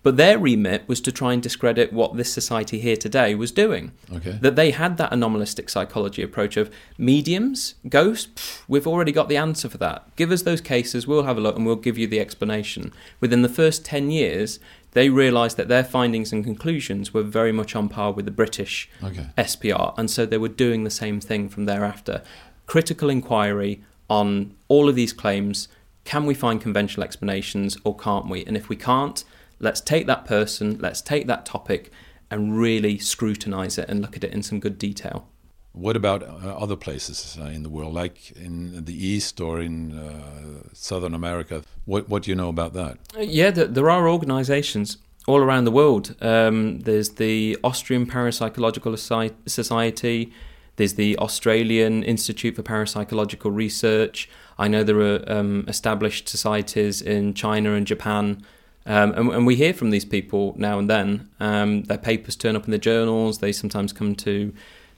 But 0.08 0.16
their 0.16 0.40
remit 0.40 0.88
was 0.88 1.02
to 1.02 1.12
try 1.12 1.34
and 1.34 1.44
discredit 1.44 1.92
what 1.92 2.16
this 2.16 2.32
society 2.32 2.80
here 2.80 2.96
today 2.96 3.36
was 3.36 3.52
doing. 3.52 3.92
Okay. 4.10 4.40
That 4.40 4.56
they 4.56 4.72
had 4.72 4.96
that 4.96 5.12
anomalistic 5.12 5.70
psychology 5.70 6.24
approach 6.24 6.56
of 6.56 6.72
mediums, 6.98 7.76
ghosts, 7.90 8.28
pff, 8.34 8.64
we've 8.70 8.88
already 8.88 9.12
got 9.12 9.28
the 9.28 9.36
answer 9.36 9.68
for 9.68 9.78
that. 9.80 10.16
Give 10.16 10.32
us 10.32 10.44
those 10.44 10.62
cases, 10.62 11.08
we'll 11.08 11.24
have 11.24 11.38
a 11.38 11.42
look 11.42 11.58
and 11.58 11.66
we'll 11.66 11.76
give 11.76 11.98
you 11.98 12.08
the 12.08 12.22
explanation. 12.22 12.94
Within 13.20 13.42
the 13.42 13.50
first 13.50 13.84
10 13.84 14.10
years, 14.10 14.62
they 14.92 15.10
realised 15.10 15.58
that 15.58 15.68
their 15.68 15.84
findings 15.84 16.32
and 16.32 16.42
conclusions 16.42 17.14
were 17.14 17.22
very 17.22 17.52
much 17.52 17.76
on 17.76 17.90
par 17.90 18.14
with 18.14 18.24
the 18.24 18.32
British 18.32 18.90
Okay. 19.04 19.26
SPR, 19.38 19.94
and 19.98 20.10
so 20.10 20.26
they 20.26 20.38
were 20.38 20.48
doing 20.48 20.86
the 20.86 20.90
same 20.90 21.20
thing 21.20 21.50
from 21.50 21.66
thereafter. 21.66 22.22
Critical 22.66 23.10
inquiry 23.10 23.84
on 24.10 24.56
all 24.70 24.88
of 24.88 24.96
these 24.96 25.12
claims 25.12 25.68
can 26.06 26.26
we 26.26 26.34
find 26.34 26.62
conventional 26.62 27.04
explanations 27.04 27.78
or 27.84 27.94
can't 27.94 28.30
we? 28.30 28.46
And 28.46 28.56
if 28.56 28.70
we 28.70 28.78
can't, 28.78 29.26
let's 29.60 29.82
take 29.82 30.08
that 30.08 30.26
person, 30.26 30.78
let's 30.80 31.02
take 31.02 31.28
that 31.28 31.46
topic, 31.46 31.92
and 32.30 32.58
really 32.58 32.98
scrutinize 32.98 33.78
it 33.78 33.90
and 33.90 34.02
look 34.02 34.16
at 34.16 34.24
it 34.24 34.34
in 34.34 34.44
some 34.44 34.60
good 34.60 34.78
detail. 34.78 35.28
What 35.72 35.96
about 35.96 36.24
uh, 36.24 36.56
other 36.58 36.76
places 36.76 37.38
uh, 37.40 37.46
in 37.46 37.62
the 37.62 37.70
world, 37.70 37.94
like 37.94 38.32
in 38.32 38.86
the 38.86 38.94
East 38.94 39.40
or 39.40 39.62
in 39.62 39.98
uh, 39.98 40.70
Southern 40.74 41.14
America? 41.14 41.64
What 41.86 42.10
What 42.10 42.24
do 42.24 42.32
you 42.32 42.36
know 42.36 42.50
about 42.50 42.74
that? 42.74 42.98
Uh, 43.16 43.22
Yeah, 43.22 43.52
there, 43.52 43.68
there 43.68 43.90
are 43.90 44.10
organisations 44.10 44.98
all 45.28 45.40
around 45.40 45.66
the 45.66 45.72
world. 45.72 46.16
Um, 46.22 46.80
there's 46.80 47.10
the 47.10 47.58
Austrian 47.64 48.06
Parapsychological 48.08 48.98
Society. 49.46 50.34
There's 50.78 50.94
the 50.94 51.18
Australian 51.18 52.04
Institute 52.04 52.56
for 52.56 52.64
Parapsychological 52.64 53.56
Research. 53.56 54.30
I 54.58 54.68
know 54.68 54.84
there 54.84 55.02
are 55.02 55.32
um, 55.32 55.66
established 55.68 56.30
societies 56.30 57.02
in 57.02 57.34
China 57.34 57.74
and 57.74 57.86
Japan. 57.86 58.42
Um, 58.88 59.12
and, 59.16 59.30
and 59.32 59.46
we 59.46 59.56
hear 59.56 59.74
from 59.74 59.90
these 59.90 60.06
people 60.06 60.56
now 60.58 60.80
and 60.80 60.90
then. 60.90 61.30
Um, 61.42 61.84
their 61.84 61.98
papers 61.98 62.38
turn 62.38 62.56
up 62.56 62.66
in 62.66 62.72
the 62.72 62.78
journals. 62.78 63.40
They 63.40 63.52
sometimes 63.52 63.92
come 63.92 64.16
to, 64.16 64.54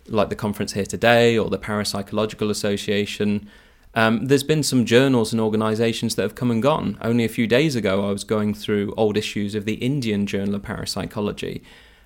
like 0.08 0.30
the 0.30 0.36
conference 0.36 0.74
here 0.74 0.86
today 0.86 1.38
or 1.38 1.50
the 1.50 1.58
Parapsychological 1.58 2.52
Association. 2.52 3.50
Um, 3.96 4.28
there's 4.28 4.44
been 4.44 4.62
some 4.62 4.86
journals 4.86 5.34
and 5.34 5.42
organisations 5.42 6.14
that 6.16 6.22
have 6.22 6.36
come 6.36 6.52
and 6.52 6.62
gone. 6.62 7.00
Only 7.02 7.26
a 7.26 7.30
few 7.30 7.48
days 7.48 7.76
ago, 7.76 8.08
I 8.08 8.12
was 8.12 8.24
going 8.24 8.54
through 8.54 8.94
old 8.96 9.18
issues 9.18 9.56
of 9.56 9.66
the 9.66 9.74
Indian 9.74 10.28
Journal 10.28 10.56
of 10.56 10.62
Parapsychology. 10.62 11.64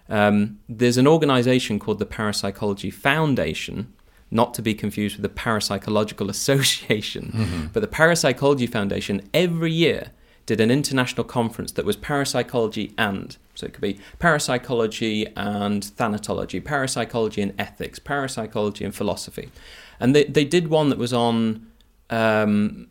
Um, 0.08 0.60
there's 0.70 0.98
an 0.98 1.08
organisation 1.08 1.80
called 1.80 2.00
the 2.00 2.06
Parapsychology 2.06 2.92
Foundation, 2.92 3.94
not 4.32 4.54
to 4.54 4.62
be 4.62 4.74
confused 4.74 5.18
with 5.18 5.24
the 5.24 5.42
Parapsychological 5.42 6.30
Association, 6.38 7.70
but 7.74 7.82
the 7.82 7.88
Parapsychology 7.88 8.68
Foundation 8.68 9.30
every 9.34 9.74
year 9.74 10.12
did 10.46 10.60
an 10.60 10.70
international 10.70 11.24
conference 11.24 11.72
that 11.74 11.86
was 11.86 11.96
parapsychology 11.96 12.94
and 12.98 13.38
so 13.56 13.68
it 13.68 13.74
could 13.74 13.82
be 13.82 14.00
parapsychology 14.20 15.28
and 15.36 15.84
thanatology, 15.84 16.64
parapsychology 16.64 17.42
and 17.42 17.54
ethics, 17.60 18.00
parapsychology 18.00 18.84
and 18.84 18.96
philosophy, 18.96 19.50
and 20.00 20.16
they 20.16 20.24
they 20.26 20.46
did 20.46 20.68
one 20.70 20.90
that 20.90 20.98
was 20.98 21.14
on 21.14 21.68
um, 22.10 22.88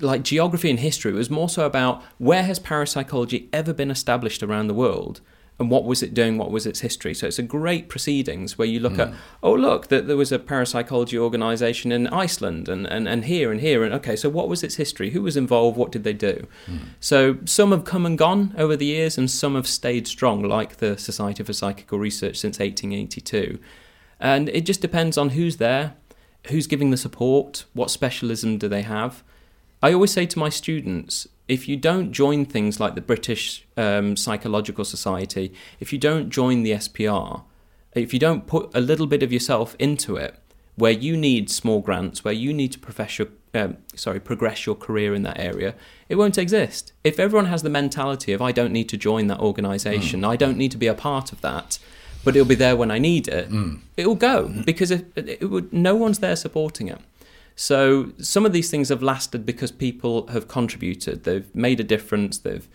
like 0.00 0.22
geography 0.22 0.70
and 0.70 0.80
history. 0.80 1.12
It 1.12 1.16
was 1.16 1.30
more 1.30 1.48
so 1.48 1.64
about 1.64 2.02
where 2.18 2.42
has 2.42 2.58
parapsychology 2.58 3.48
ever 3.52 3.72
been 3.72 3.90
established 3.90 4.42
around 4.42 4.68
the 4.68 4.74
world. 4.74 5.20
And 5.60 5.70
what 5.70 5.84
was 5.84 6.02
it 6.02 6.14
doing? 6.14 6.38
What 6.38 6.50
was 6.50 6.64
its 6.64 6.80
history? 6.80 7.12
So 7.12 7.26
it's 7.26 7.38
a 7.38 7.42
great 7.42 7.90
proceedings 7.90 8.56
where 8.56 8.66
you 8.66 8.80
look 8.80 8.98
at, 8.98 9.08
hmm. 9.10 9.14
oh 9.42 9.52
look, 9.52 9.88
that 9.88 10.06
there 10.06 10.16
was 10.16 10.32
a 10.32 10.38
parapsychology 10.38 11.18
organisation 11.18 11.92
in 11.92 12.06
Iceland 12.06 12.66
and, 12.66 12.86
and, 12.86 13.06
and 13.06 13.26
here 13.26 13.52
and 13.52 13.60
here 13.60 13.84
and 13.84 13.92
okay, 13.92 14.16
so 14.16 14.30
what 14.30 14.48
was 14.48 14.64
its 14.64 14.76
history? 14.76 15.10
Who 15.10 15.20
was 15.20 15.36
involved? 15.36 15.76
What 15.76 15.92
did 15.92 16.02
they 16.02 16.14
do? 16.14 16.46
Hmm. 16.64 16.78
So 16.98 17.36
some 17.44 17.72
have 17.72 17.84
come 17.84 18.06
and 18.06 18.16
gone 18.16 18.54
over 18.56 18.74
the 18.74 18.86
years, 18.86 19.18
and 19.18 19.30
some 19.30 19.54
have 19.54 19.66
stayed 19.66 20.08
strong, 20.08 20.42
like 20.42 20.78
the 20.78 20.96
Society 20.96 21.42
for 21.42 21.52
Psychical 21.52 21.98
Research 21.98 22.38
since 22.38 22.58
1882. 22.58 23.58
And 24.18 24.48
it 24.48 24.62
just 24.62 24.80
depends 24.80 25.18
on 25.18 25.30
who's 25.30 25.58
there, 25.58 25.94
who's 26.46 26.66
giving 26.66 26.90
the 26.90 26.96
support, 26.96 27.66
what 27.74 27.90
specialism 27.90 28.56
do 28.56 28.66
they 28.66 28.82
have. 28.82 29.22
I 29.82 29.92
always 29.92 30.12
say 30.12 30.24
to 30.24 30.38
my 30.38 30.48
students, 30.48 31.26
if 31.50 31.66
you 31.66 31.76
don't 31.76 32.12
join 32.12 32.44
things 32.44 32.78
like 32.78 32.94
the 32.94 33.00
British 33.00 33.66
um, 33.76 34.16
Psychological 34.16 34.84
Society, 34.84 35.52
if 35.80 35.92
you 35.92 35.98
don't 35.98 36.30
join 36.30 36.62
the 36.62 36.70
SPR, 36.70 37.42
if 37.92 38.14
you 38.14 38.20
don't 38.20 38.46
put 38.46 38.70
a 38.72 38.80
little 38.80 39.08
bit 39.08 39.20
of 39.24 39.32
yourself 39.32 39.74
into 39.80 40.14
it, 40.14 40.36
where 40.76 40.92
you 40.92 41.16
need 41.16 41.50
small 41.50 41.80
grants, 41.80 42.22
where 42.22 42.32
you 42.32 42.52
need 42.52 42.70
to 42.70 42.78
profess 42.78 43.18
your, 43.18 43.26
um, 43.52 43.78
sorry, 43.96 44.20
progress 44.20 44.64
your 44.64 44.76
career 44.76 45.12
in 45.12 45.24
that 45.24 45.40
area, 45.40 45.74
it 46.08 46.14
won't 46.14 46.38
exist. 46.38 46.92
If 47.02 47.18
everyone 47.18 47.46
has 47.46 47.64
the 47.64 47.68
mentality 47.68 48.32
of 48.32 48.40
I 48.40 48.52
don't 48.52 48.72
need 48.72 48.88
to 48.90 48.96
join 48.96 49.26
that 49.26 49.40
organisation, 49.40 50.24
I 50.24 50.36
don't 50.36 50.56
need 50.56 50.70
to 50.70 50.78
be 50.78 50.86
a 50.86 50.94
part 50.94 51.32
of 51.32 51.40
that, 51.40 51.80
but 52.22 52.36
it'll 52.36 52.46
be 52.46 52.54
there 52.54 52.76
when 52.76 52.92
I 52.92 52.98
need 52.98 53.26
it, 53.26 53.50
it'll 53.96 54.14
go 54.14 54.46
because 54.64 54.92
it, 54.92 55.06
it 55.16 55.50
would, 55.50 55.72
no 55.72 55.96
one's 55.96 56.20
there 56.20 56.36
supporting 56.36 56.86
it. 56.86 57.00
So 57.60 58.12
some 58.16 58.46
of 58.46 58.54
these 58.54 58.70
things 58.70 58.88
have 58.88 59.02
lasted 59.02 59.44
because 59.44 59.70
people 59.70 60.26
have 60.28 60.48
contributed. 60.48 61.24
They've 61.24 61.54
made 61.54 61.78
a 61.78 61.84
difference. 61.84 62.38
They've 62.38 62.66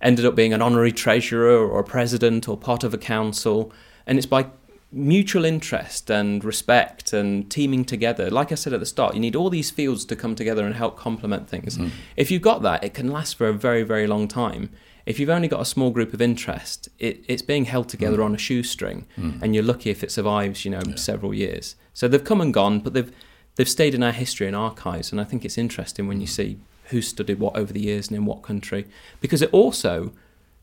ended 0.00 0.26
up 0.26 0.34
being 0.34 0.52
an 0.52 0.60
honorary 0.60 0.90
treasurer 0.90 1.64
or 1.64 1.78
a 1.78 1.84
president 1.84 2.48
or 2.48 2.56
part 2.56 2.82
of 2.82 2.92
a 2.92 2.98
council, 2.98 3.72
and 4.04 4.18
it's 4.18 4.26
by 4.26 4.46
mutual 4.90 5.44
interest 5.44 6.10
and 6.10 6.44
respect 6.44 7.12
and 7.12 7.48
teaming 7.52 7.84
together. 7.84 8.32
Like 8.32 8.50
I 8.50 8.56
said 8.56 8.72
at 8.72 8.80
the 8.80 8.84
start, 8.84 9.14
you 9.14 9.20
need 9.20 9.36
all 9.36 9.48
these 9.48 9.70
fields 9.70 10.04
to 10.06 10.16
come 10.16 10.34
together 10.34 10.66
and 10.66 10.74
help 10.74 10.96
complement 10.96 11.48
things. 11.48 11.78
Mm-hmm. 11.78 11.90
If 12.16 12.32
you've 12.32 12.42
got 12.42 12.62
that, 12.62 12.82
it 12.82 12.94
can 12.94 13.12
last 13.12 13.36
for 13.36 13.46
a 13.46 13.52
very, 13.52 13.84
very 13.84 14.08
long 14.08 14.26
time. 14.26 14.70
If 15.06 15.20
you've 15.20 15.30
only 15.30 15.46
got 15.46 15.60
a 15.60 15.64
small 15.64 15.92
group 15.92 16.12
of 16.12 16.20
interest, 16.20 16.88
it, 16.98 17.24
it's 17.28 17.42
being 17.42 17.66
held 17.66 17.88
together 17.88 18.18
mm. 18.18 18.24
on 18.24 18.34
a 18.34 18.38
shoestring, 18.38 19.06
mm. 19.16 19.40
and 19.40 19.54
you're 19.54 19.62
lucky 19.62 19.90
if 19.90 20.02
it 20.02 20.10
survives, 20.10 20.64
you 20.64 20.72
know, 20.72 20.82
several 20.96 21.32
years. 21.32 21.76
So 21.94 22.08
they've 22.08 22.24
come 22.24 22.40
and 22.40 22.52
gone, 22.52 22.80
but 22.80 22.92
they've 22.92 23.12
they've 23.56 23.68
stayed 23.68 23.94
in 23.94 24.02
our 24.02 24.12
history 24.12 24.46
and 24.46 24.56
archives, 24.56 25.12
and 25.12 25.20
I 25.20 25.24
think 25.24 25.44
it's 25.44 25.58
interesting 25.58 26.06
when 26.08 26.20
you 26.20 26.26
see 26.26 26.58
who 26.86 27.02
studied 27.02 27.38
what 27.38 27.56
over 27.56 27.72
the 27.72 27.80
years 27.80 28.08
and 28.08 28.16
in 28.16 28.24
what 28.24 28.42
country, 28.42 28.86
because 29.20 29.42
it 29.42 29.50
also 29.52 30.12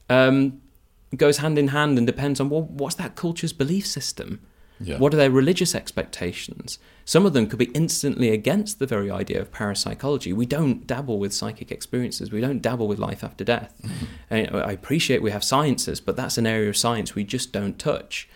um, 0.09 0.61
goes 1.15 1.37
hand 1.37 1.57
in 1.57 1.69
hand 1.69 1.97
and 1.97 2.05
depends 2.05 2.39
on 2.39 2.49
well, 2.49 2.63
what's 2.63 2.95
that 2.95 3.15
culture's 3.15 3.53
belief 3.53 3.85
system. 3.85 4.41
Yeah. 4.81 4.97
What 4.97 5.13
are 5.13 5.17
their 5.17 5.29
religious 5.29 5.75
expectations? 5.75 6.79
Some 7.03 7.25
of 7.25 7.33
them 7.33 7.47
could 7.47 7.59
be 7.59 7.65
instantly 7.73 8.29
against 8.29 8.79
the 8.79 8.87
very 8.87 9.11
idea 9.11 9.41
of 9.41 9.51
parapsychology. 9.51 10.31
We 10.31 10.45
don't 10.45 10.87
dabble 10.87 11.19
with 11.19 11.33
psychic 11.33 11.69
experiences. 11.69 12.31
We 12.31 12.39
don't 12.39 12.61
dabble 12.61 12.87
with 12.87 12.97
life 12.97 13.21
after 13.21 13.43
death. 13.43 13.73
And 14.29 14.55
I 14.55 14.71
appreciate 14.71 15.21
we 15.21 15.31
have 15.31 15.43
sciences, 15.43 15.99
but 15.99 16.15
that's 16.15 16.37
an 16.37 16.47
area 16.47 16.69
of 16.69 16.77
science 16.77 17.13
we 17.13 17.25
just 17.25 17.51
don't 17.51 17.77
touch. 17.77 18.29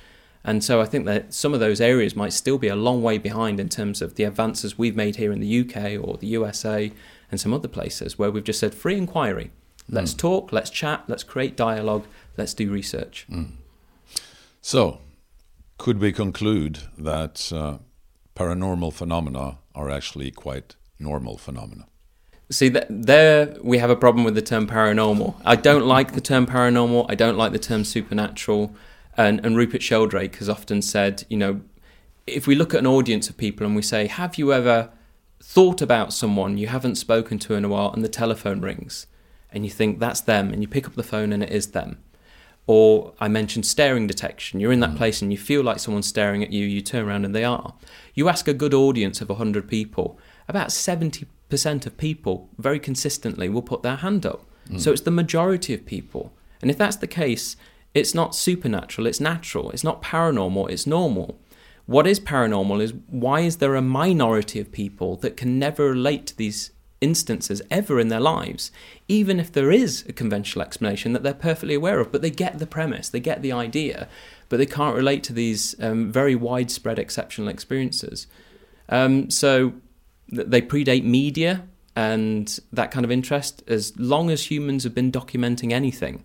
And 0.45 0.63
so 0.63 0.82
I 0.82 0.86
think 0.86 1.06
that 1.06 1.34
some 1.34 1.53
of 1.53 1.60
those 1.60 1.79
areas 1.79 2.15
might 2.15 2.34
still 2.34 2.58
be 2.58 2.67
a 2.67 2.75
long 2.75 3.01
way 3.01 3.17
behind 3.17 3.60
in 3.60 3.69
terms 3.69 4.01
of 4.01 4.15
the 4.15 4.25
advances 4.25 4.77
we've 4.77 4.95
made 4.95 5.15
here 5.15 5.32
in 5.32 5.39
the 5.39 5.62
UK 5.62 6.06
or 6.06 6.17
the 6.17 6.27
USA 6.27 6.91
and 7.32 7.39
some 7.39 7.53
other 7.53 7.69
places 7.69 8.19
where 8.19 8.29
we've 8.29 8.43
just 8.43 8.60
said 8.60 8.75
free 8.75 8.97
inquiry. 8.97 9.51
Let's 9.89 10.13
talk, 10.13 10.51
let's 10.51 10.69
chat, 10.69 11.03
let's 11.08 11.23
create 11.23 11.58
dialogue, 11.58 12.06
let's 12.38 12.53
do 12.53 12.71
research. 12.71 13.27
So, 14.62 14.99
could 15.77 15.99
we 15.99 16.13
conclude 16.13 16.79
that 16.97 17.51
uh, 17.53 17.79
paranormal 18.36 18.93
phenomena 18.93 19.58
are 19.75 19.89
actually 19.89 20.32
quite 20.32 20.75
normal 20.99 21.38
phenomena? 21.38 21.88
See, 22.49 22.69
th- 22.69 22.86
there 22.89 23.56
we 23.62 23.79
have 23.79 23.89
a 23.89 23.95
problem 23.95 24.23
with 24.23 24.36
the 24.36 24.41
term 24.41 24.67
paranormal. 24.67 25.36
I 25.43 25.56
don't 25.56 25.86
like 25.86 26.13
the 26.13 26.21
term 26.21 26.45
paranormal. 26.45 27.08
I 27.10 27.15
don't 27.15 27.38
like 27.38 27.51
the 27.51 27.60
term 27.60 27.84
supernatural. 27.84 28.73
And, 29.17 29.45
and 29.45 29.56
Rupert 29.56 29.82
Sheldrake 29.82 30.38
has 30.38 30.49
often 30.49 30.82
said, 30.82 31.26
you 31.30 31.38
know, 31.38 31.62
if 32.26 32.47
we 32.47 32.56
look 32.56 32.73
at 32.73 32.80
an 32.80 32.88
audience 32.88 33.30
of 33.30 33.38
people 33.38 33.65
and 33.65 33.76
we 33.76 33.82
say, 33.82 34.08
have 34.08 34.38
you 34.38 34.54
ever 34.54 34.89
thought 35.41 35.82
about 35.82 36.13
someone 36.13 36.58
you 36.58 36.67
haven't 36.67 36.95
spoken 36.95 37.38
to 37.38 37.54
in 37.54 37.65
a 37.65 37.69
while 37.69 37.91
and 37.91 38.04
the 38.04 38.10
telephone 38.10 38.62
rings 38.62 39.08
and 39.52 39.65
you 39.65 39.71
think 39.71 39.99
that's 39.99 40.21
them 40.21 40.52
and 40.54 40.62
you 40.62 40.67
pick 40.67 40.88
up 40.88 40.95
the 40.95 41.04
phone 41.04 41.34
and 41.34 41.43
it 41.43 41.52
is 41.52 41.71
them? 41.71 41.97
Or 42.65 43.13
I 43.19 43.28
mentioned 43.28 43.65
staring 43.65 44.08
detection. 44.08 44.62
You're 44.62 44.71
in 44.71 44.80
that 44.80 44.91
mm. 44.91 44.97
place 44.97 45.21
and 45.21 45.32
you 45.34 45.38
feel 45.38 45.63
like 45.63 45.80
someone's 45.80 46.08
staring 46.08 46.41
at 46.43 46.54
you, 46.54 46.65
you 46.65 46.82
turn 46.82 47.06
around 47.06 47.26
and 47.26 47.36
they 47.36 47.43
are. 47.43 47.73
You 48.13 48.30
ask 48.30 48.47
a 48.47 48.54
good 48.54 48.73
audience 48.73 49.19
of 49.19 49.28
100 49.28 49.67
people, 49.67 50.17
about 50.47 50.69
70% 50.69 51.26
of 51.86 51.97
people 51.97 52.49
very 52.58 52.80
consistently 52.80 53.49
will 53.49 53.62
put 53.62 53.84
their 53.84 53.97
hand 53.97 54.26
up. 54.26 54.45
Mm. 54.69 54.80
So 54.80 54.91
it's 54.91 55.02
the 55.02 55.12
majority 55.12 55.73
of 55.73 55.86
people. 55.86 56.32
And 56.62 56.71
if 56.71 56.78
that's 56.78 56.95
the 56.95 57.08
case, 57.08 57.58
it's 57.93 58.15
not 58.15 58.36
supernatural, 58.36 59.08
it's 59.08 59.19
natural. 59.19 59.69
It's 59.71 59.84
not 59.84 60.01
paranormal, 60.01 60.69
it's 60.69 60.88
normal. 60.88 61.39
What 61.86 62.08
is 62.08 62.19
paranormal 62.19 62.82
is 62.82 62.93
why 63.08 63.41
is 63.41 63.58
there 63.58 63.75
a 63.75 63.82
minority 63.82 64.60
of 64.60 64.71
people 64.71 65.17
that 65.17 65.38
can 65.38 65.60
never 65.60 65.89
relate 65.89 66.27
to 66.27 66.38
these 66.38 66.71
instances 67.01 67.62
ever 67.69 67.99
in 67.99 68.08
their 68.08 68.21
lives, 68.21 68.71
even 69.08 69.39
if 69.39 69.51
there 69.51 69.71
is 69.71 70.06
a 70.08 70.13
conventional 70.13 70.63
explanation 70.63 71.12
that 71.12 71.21
they're 71.21 71.34
perfectly 71.34 71.75
aware 71.75 71.99
of, 71.99 72.12
but 72.12 72.21
they 72.21 72.32
get 72.32 72.60
the 72.60 72.65
premise, 72.65 73.10
they 73.10 73.19
get 73.19 73.41
the 73.41 73.51
idea, 73.51 74.08
but 74.47 74.58
they 74.58 74.65
can't 74.65 74.95
relate 74.95 75.21
to 75.23 75.34
these 75.34 75.75
um, 75.82 76.12
very 76.12 76.36
widespread 76.36 76.97
exceptional 76.97 77.49
experiences. 77.49 78.25
Um, 78.88 79.29
so 79.29 79.73
th- 80.34 80.47
they 80.47 80.62
predate 80.62 81.03
media 81.03 81.67
and 81.95 82.60
that 82.71 82.89
kind 82.91 83.03
of 83.03 83.12
interest. 83.12 83.62
As 83.67 83.97
long 83.99 84.29
as 84.32 84.49
humans 84.49 84.86
have 84.86 84.95
been 84.95 85.12
documenting 85.12 85.73
anything, 85.73 86.23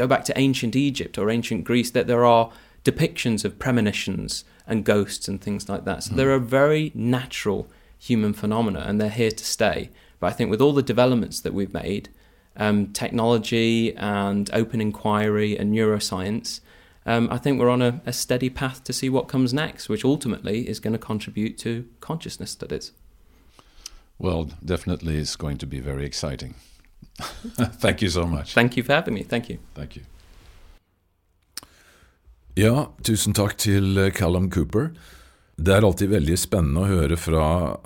go 0.00 0.06
back 0.06 0.24
to 0.24 0.38
ancient 0.38 0.74
Egypt 0.74 1.18
or 1.18 1.30
ancient 1.30 1.64
Greece, 1.64 1.90
that 1.90 2.06
there 2.06 2.24
are 2.24 2.50
depictions 2.84 3.44
of 3.44 3.58
premonitions 3.58 4.44
and 4.66 4.84
ghosts 4.84 5.28
and 5.28 5.40
things 5.40 5.68
like 5.68 5.84
that. 5.84 6.04
So 6.04 6.12
mm. 6.12 6.16
there 6.16 6.30
are 6.32 6.38
very 6.38 6.90
natural 6.94 7.68
human 7.98 8.32
phenomena 8.32 8.82
and 8.86 8.98
they're 8.98 9.10
here 9.10 9.30
to 9.30 9.44
stay. 9.44 9.90
But 10.18 10.28
I 10.28 10.32
think 10.32 10.50
with 10.50 10.62
all 10.62 10.72
the 10.72 10.82
developments 10.82 11.40
that 11.40 11.52
we've 11.52 11.74
made, 11.74 12.08
um, 12.56 12.92
technology 12.92 13.94
and 13.96 14.50
open 14.52 14.80
inquiry 14.80 15.58
and 15.58 15.74
neuroscience, 15.74 16.60
um, 17.04 17.28
I 17.30 17.38
think 17.38 17.58
we're 17.58 17.70
on 17.70 17.82
a, 17.82 18.00
a 18.06 18.12
steady 18.12 18.50
path 18.50 18.84
to 18.84 18.92
see 18.92 19.10
what 19.10 19.28
comes 19.28 19.52
next, 19.52 19.88
which 19.88 20.04
ultimately 20.04 20.68
is 20.68 20.80
going 20.80 20.92
to 20.92 20.98
contribute 20.98 21.58
to 21.58 21.86
consciousness 22.00 22.50
studies. 22.50 22.92
Well, 24.18 24.50
definitely 24.64 25.16
it's 25.18 25.36
going 25.36 25.58
to 25.58 25.66
be 25.66 25.80
very 25.80 26.04
exciting. 26.04 26.54
Thank 27.80 28.02
you 28.02 28.10
so 28.10 28.26
much. 28.26 28.54
Thank 28.54 28.76
you 28.76 28.84
for 28.84 28.94
having 28.94 29.14
me. 29.14 29.24
Thank 29.24 29.50
you. 29.50 29.58
Thank 29.74 29.96
you. 29.96 30.04
Ja, 32.58 32.90
tusen 33.06 33.34
takk 33.36 33.54
til 33.60 33.96
eh, 33.98 34.10
Callum 34.12 34.50
Cooper. 34.50 34.90
Det 35.60 35.74
er 35.74 35.84
alltid 35.86 36.10
veldig 36.10 36.36
spennende 36.40 36.82
å 36.82 36.88
høre 36.90 37.16
fra 37.20 37.44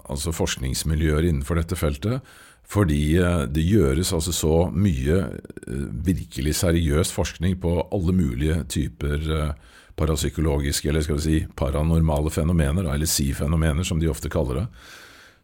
altså 0.08 0.32
forskningsmiljøer 0.34 1.28
innenfor 1.28 1.58
dette 1.60 1.76
feltet, 1.78 2.24
fordi 2.64 3.18
eh, 3.20 3.44
det 3.50 3.66
gjøres 3.66 4.14
altså 4.16 4.32
så 4.34 4.54
mye 4.72 5.20
eh, 5.20 5.84
virkelig 6.08 6.56
seriøs 6.62 7.12
forskning 7.14 7.58
på 7.62 7.76
alle 7.84 8.16
mulige 8.16 8.62
typer 8.72 9.54
parapsykologiske, 9.94 10.88
eller 10.90 11.04
skal 11.06 11.20
vi 11.20 11.26
si 11.26 11.38
paranormale 11.54 12.32
fenomener, 12.34 12.88
eller 12.90 13.06
si-fenomener 13.06 13.86
som 13.86 14.00
de 14.02 14.10
ofte 14.10 14.32
kaller 14.32 14.64
det. 14.64 14.66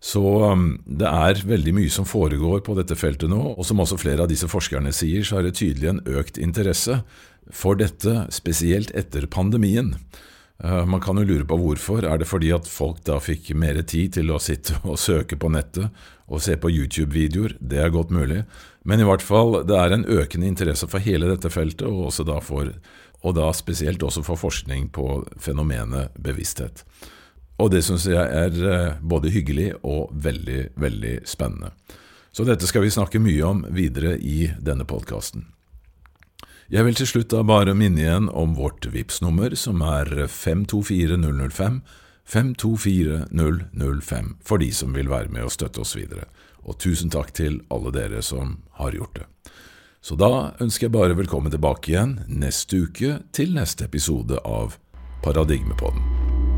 Så 0.00 0.22
um, 0.48 0.78
det 0.88 1.08
er 1.08 1.42
veldig 1.44 1.74
mye 1.76 1.92
som 1.92 2.08
foregår 2.08 2.62
på 2.64 2.74
dette 2.78 2.96
feltet 2.96 3.28
nå, 3.28 3.40
og 3.52 3.66
som 3.68 3.82
også 3.84 4.00
flere 4.00 4.24
av 4.24 4.30
disse 4.32 4.48
forskerne 4.48 4.94
sier, 4.96 5.26
så 5.28 5.38
er 5.38 5.48
det 5.48 5.58
tydelig 5.60 5.90
en 5.90 6.02
økt 6.08 6.40
interesse 6.40 7.02
for 7.52 7.76
dette, 7.76 8.24
spesielt 8.32 8.94
etter 8.96 9.28
pandemien. 9.28 9.92
Uh, 10.64 10.86
man 10.88 11.04
kan 11.04 11.20
jo 11.20 11.26
lure 11.28 11.44
på 11.48 11.58
hvorfor. 11.60 12.08
Er 12.08 12.20
det 12.20 12.30
fordi 12.30 12.48
at 12.56 12.68
folk 12.68 13.04
da 13.04 13.20
fikk 13.20 13.52
mer 13.60 13.82
tid 13.84 14.16
til 14.16 14.32
å 14.32 14.40
sitte 14.40 14.80
og 14.88 14.96
søke 15.00 15.36
på 15.40 15.52
nettet 15.52 15.92
og 16.30 16.40
se 16.44 16.56
på 16.56 16.72
YouTube-videoer? 16.72 17.58
Det 17.60 17.84
er 17.84 17.92
godt 17.92 18.14
mulig. 18.14 18.46
Men 18.88 19.04
i 19.04 19.08
hvert 19.08 19.24
fall, 19.24 19.60
det 19.68 19.76
er 19.76 19.92
en 19.92 20.08
økende 20.08 20.48
interesse 20.48 20.88
for 20.88 21.04
hele 21.04 21.28
dette 21.28 21.52
feltet, 21.52 21.84
og, 21.84 22.08
da 22.24 22.40
for, 22.40 22.72
og 23.20 23.36
da 23.36 23.52
spesielt 23.52 24.00
også 24.00 24.24
for 24.24 24.40
forskning 24.40 24.88
på 24.96 25.26
fenomenet 25.36 26.16
bevissthet. 26.16 26.86
Og 27.60 27.68
det 27.74 27.82
syns 27.84 28.06
jeg 28.08 28.16
er 28.16 28.54
eh, 28.64 28.96
både 29.04 29.28
hyggelig 29.34 29.74
og 29.84 30.08
veldig, 30.16 30.72
veldig 30.80 31.20
spennende. 31.28 31.74
Så 32.32 32.46
dette 32.48 32.64
skal 32.68 32.82
vi 32.86 32.92
snakke 32.94 33.20
mye 33.20 33.44
om 33.44 33.64
videre 33.74 34.16
i 34.16 34.48
denne 34.62 34.86
podkasten. 34.88 35.44
Jeg 36.70 36.86
vil 36.86 36.94
til 36.94 37.08
slutt 37.10 37.32
da 37.32 37.42
bare 37.42 37.74
minne 37.74 37.98
igjen 38.04 38.28
om 38.30 38.54
vårt 38.54 38.86
vips 38.92 39.18
nummer 39.24 39.56
som 39.58 39.82
er 39.82 40.06
524005, 40.30 41.80
524005, 42.30 44.30
for 44.46 44.62
de 44.62 44.70
som 44.72 44.94
vil 44.94 45.10
være 45.10 45.28
med 45.34 45.48
og 45.48 45.52
støtte 45.56 45.82
oss 45.82 45.96
videre. 45.98 46.28
Og 46.62 46.78
tusen 46.78 47.10
takk 47.10 47.34
til 47.34 47.58
alle 47.74 47.90
dere 47.96 48.22
som 48.22 48.60
har 48.78 48.94
gjort 48.94 49.18
det. 49.18 49.26
Så 50.00 50.14
da 50.16 50.54
ønsker 50.62 50.86
jeg 50.86 50.94
bare 50.94 51.18
velkommen 51.18 51.50
tilbake 51.52 51.90
igjen 51.90 52.20
neste 52.30 52.86
uke 52.86 53.18
til 53.36 53.52
neste 53.58 53.84
episode 53.90 54.38
av 54.46 54.78
Paradigmepodden. 55.26 56.49